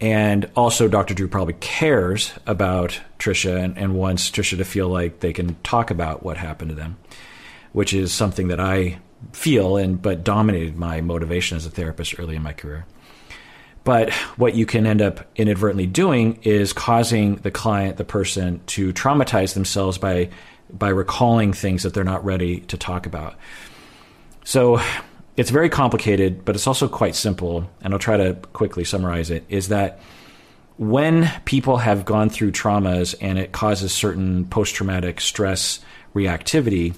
[0.00, 1.14] And also, Dr.
[1.14, 5.90] Drew probably cares about Trisha and, and, wants Trisha to feel like they can talk
[5.90, 6.98] about what happened to them,
[7.72, 8.98] which is something that I
[9.32, 12.84] feel and but dominated my motivation as a therapist early in my career.
[13.84, 18.92] But what you can end up inadvertently doing is causing the client, the person, to
[18.92, 20.30] traumatize themselves by
[20.70, 23.36] by recalling things that they're not ready to talk about.
[24.44, 24.80] So
[25.36, 27.68] it's very complicated, but it's also quite simple.
[27.82, 30.00] And I'll try to quickly summarize it is that
[30.76, 35.80] when people have gone through traumas and it causes certain post traumatic stress
[36.14, 36.94] reactivity,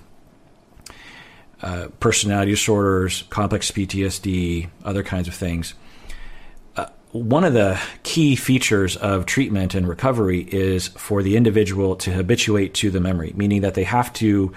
[1.63, 5.75] uh, personality disorders, complex PTSD, other kinds of things.
[7.13, 12.75] One of the key features of treatment and recovery is for the individual to habituate
[12.75, 14.53] to the memory, meaning that they have to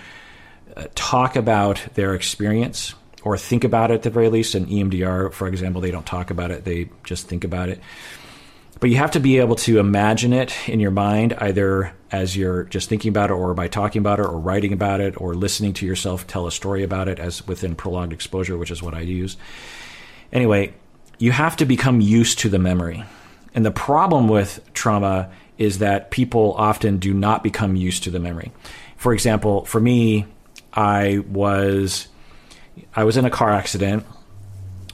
[0.75, 4.55] uh, talk about their experience or think about it at the very least.
[4.55, 7.79] In EMDR, for example, they don't talk about it, they just think about it.
[8.79, 12.63] But you have to be able to imagine it in your mind, either as you're
[12.63, 15.73] just thinking about it, or by talking about it, or writing about it, or listening
[15.73, 19.01] to yourself tell a story about it, as within prolonged exposure, which is what I
[19.01, 19.35] use.
[20.31, 20.73] Anyway,
[21.19, 23.03] you have to become used to the memory.
[23.53, 28.19] And the problem with trauma is that people often do not become used to the
[28.19, 28.51] memory.
[28.95, 30.25] For example, for me,
[30.73, 32.07] I was
[32.95, 34.05] I was in a car accident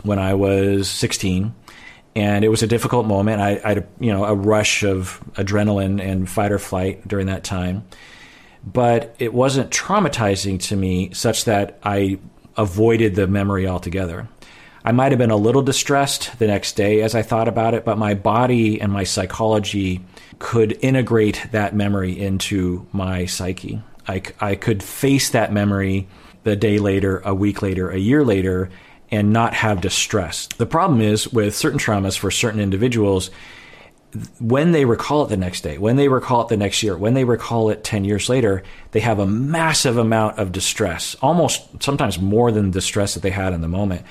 [0.01, 1.53] when I was 16,
[2.15, 3.41] and it was a difficult moment.
[3.41, 7.43] I, I had, you know, a rush of adrenaline and fight or flight during that
[7.43, 7.83] time,
[8.65, 12.17] but it wasn't traumatizing to me such that I
[12.57, 14.27] avoided the memory altogether.
[14.85, 17.85] I might have been a little distressed the next day as I thought about it,
[17.85, 20.05] but my body and my psychology
[20.37, 23.81] could integrate that memory into my psyche.
[24.07, 26.07] I, I could face that memory
[26.43, 28.69] the day later, a week later, a year later,
[29.09, 30.45] and not have distress.
[30.45, 33.31] The problem is with certain traumas for certain individuals,
[34.39, 37.15] when they recall it the next day, when they recall it the next year, when
[37.15, 38.61] they recall it 10 years later,
[38.91, 43.31] they have a massive amount of distress, almost sometimes more than the stress that they
[43.31, 44.03] had in the moment.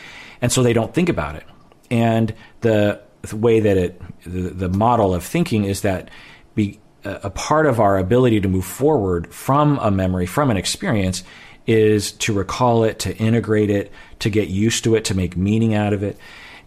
[0.45, 1.45] And so they don't think about it.
[1.91, 6.11] And the, the way that it, the, the, model of thinking is that
[6.55, 11.25] be, a part of our ability to move forward from a memory, from an experience,
[11.67, 15.73] is to recall it, to integrate it, to get used to it, to make meaning
[15.73, 16.19] out of it.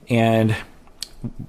[0.09, 0.55] And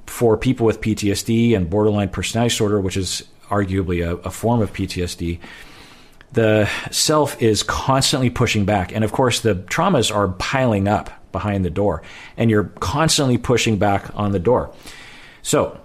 [0.04, 4.70] for people with PTSD and borderline personality disorder, which is arguably a, a form of
[4.74, 5.38] PTSD,
[6.32, 8.94] the self is constantly pushing back.
[8.94, 12.02] And of course, the traumas are piling up behind the door,
[12.36, 14.70] and you're constantly pushing back on the door.
[15.42, 15.78] So,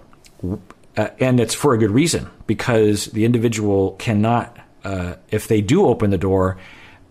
[0.96, 5.86] uh, and it's for a good reason because the individual cannot, uh, if they do
[5.86, 6.56] open the door,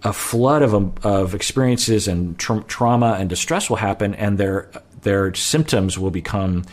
[0.03, 4.69] a flood of, um, of experiences and tra- trauma and distress will happen, and their
[5.01, 6.63] their symptoms will become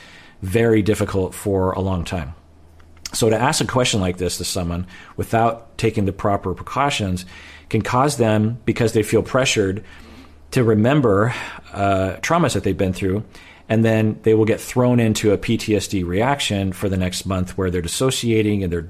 [0.43, 2.35] very difficult for a long time.
[3.13, 4.87] So to ask a question like this to someone
[5.17, 7.25] without taking the proper precautions
[7.69, 9.85] can cause them, because they feel pressured,
[10.53, 11.35] to remember
[11.73, 13.25] uh, traumas that they've been through,
[13.69, 17.71] and then they will get thrown into a PTSD reaction for the next month where
[17.71, 18.89] they're dissociating and they're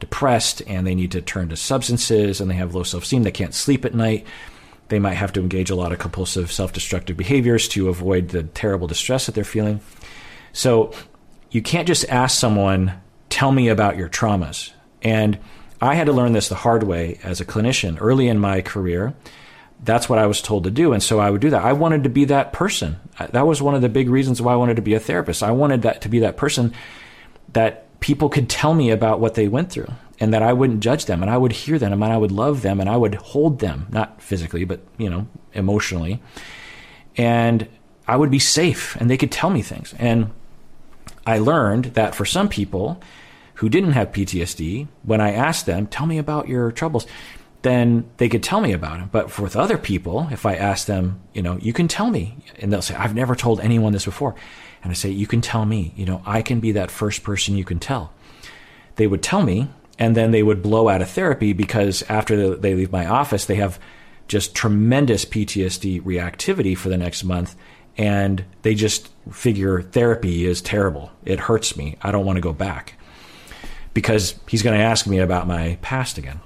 [0.00, 3.30] depressed and they need to turn to substances and they have low self esteem, they
[3.30, 4.26] can't sleep at night.
[4.88, 8.42] They might have to engage a lot of compulsive self destructive behaviors to avoid the
[8.42, 9.80] terrible distress that they're feeling.
[10.52, 10.92] So
[11.50, 12.92] you can't just ask someone,
[13.28, 14.72] tell me about your traumas.
[15.02, 15.38] And
[15.80, 19.14] I had to learn this the hard way as a clinician early in my career.
[19.82, 20.92] That's what I was told to do.
[20.92, 21.64] And so I would do that.
[21.64, 23.00] I wanted to be that person.
[23.30, 25.42] That was one of the big reasons why I wanted to be a therapist.
[25.42, 26.72] I wanted that to be that person
[27.52, 31.06] that people could tell me about what they went through and that I wouldn't judge
[31.06, 33.58] them and I would hear them and I would love them and I would hold
[33.58, 36.22] them, not physically, but, you know, emotionally.
[37.16, 37.68] And
[38.06, 39.94] I would be safe and they could tell me things.
[39.98, 40.30] And
[41.26, 43.00] I learned that for some people
[43.54, 47.06] who didn't have PTSD, when I asked them, tell me about your troubles,
[47.62, 49.08] then they could tell me about them.
[49.10, 52.72] But with other people, if I ask them, you know, you can tell me, and
[52.72, 54.34] they'll say, I've never told anyone this before.
[54.82, 57.56] And I say, you can tell me, you know, I can be that first person
[57.56, 58.12] you can tell.
[58.96, 62.74] They would tell me, and then they would blow out of therapy because after they
[62.74, 63.78] leave my office, they have
[64.26, 67.54] just tremendous PTSD reactivity for the next month
[67.96, 71.10] and they just figure therapy is terrible.
[71.24, 71.96] It hurts me.
[72.02, 72.94] I don't want to go back
[73.94, 76.40] because he's going to ask me about my past again.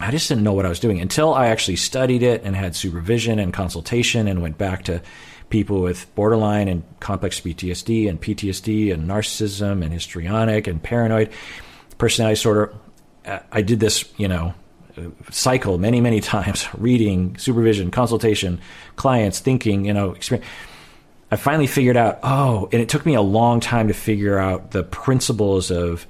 [0.00, 2.76] I just didn't know what I was doing until I actually studied it and had
[2.76, 5.02] supervision and consultation and went back to
[5.50, 11.30] people with borderline and complex PTSD and PTSD and narcissism and histrionic and paranoid
[11.96, 12.74] personality disorder.
[13.24, 14.54] Uh, I did this, you know,
[15.30, 18.60] cycle many, many times, reading, supervision, consultation,
[18.96, 20.48] clients, thinking, you know, experience.
[21.30, 24.70] I finally figured out, oh, and it took me a long time to figure out
[24.70, 26.06] the principles of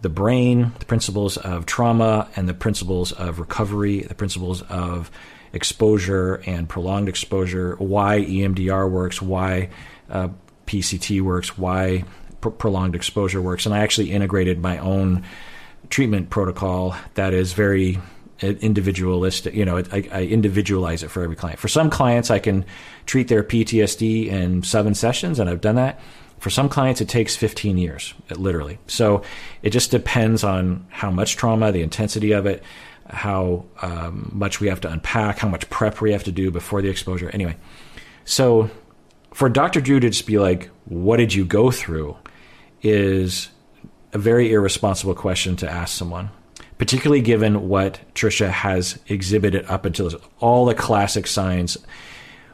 [0.00, 5.10] the brain, the principles of trauma, and the principles of recovery, the principles of
[5.52, 9.70] exposure and prolonged exposure, why EMDR works, why
[10.10, 10.28] uh,
[10.66, 12.04] PCT works, why
[12.40, 13.66] pr- prolonged exposure works.
[13.66, 15.24] And I actually integrated my own
[15.90, 17.98] treatment protocol that is very
[18.40, 19.54] individualistic.
[19.54, 21.58] You know, I, I, individualize it for every client.
[21.58, 22.64] For some clients, I can
[23.06, 26.00] treat their PTSD in seven sessions, and I've done that.
[26.38, 28.78] For some clients, it takes 15 years, literally.
[28.86, 29.22] So
[29.62, 32.62] it just depends on how much trauma, the intensity of it,
[33.08, 36.82] how um, much we have to unpack, how much prep we have to do before
[36.82, 37.30] the exposure.
[37.30, 37.56] Anyway,
[38.24, 38.70] so
[39.32, 39.80] for Dr.
[39.80, 42.16] Drew to just be like, "What did you go through?"
[42.82, 43.48] is
[44.12, 46.30] a very irresponsible question to ask someone
[46.78, 51.76] particularly given what Trisha has exhibited up until this, all the classic signs.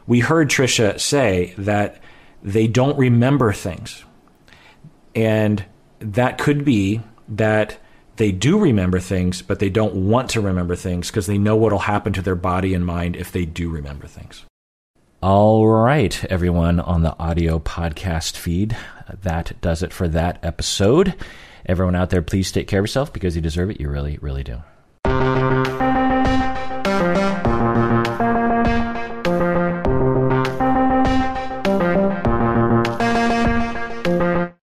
[0.07, 2.01] We heard Trisha say that
[2.45, 4.05] they don't remember things.
[5.15, 5.65] And
[5.99, 7.77] that could be that
[8.17, 11.71] they do remember things, but they don't want to remember things because they know what
[11.71, 14.45] will happen to their body and mind if they do remember things.
[15.23, 18.77] All right, everyone on the audio podcast feed.
[19.23, 21.15] That does it for that episode.
[21.65, 23.81] Everyone out there, please take care of yourself because you deserve it.
[23.81, 24.61] You really, really do.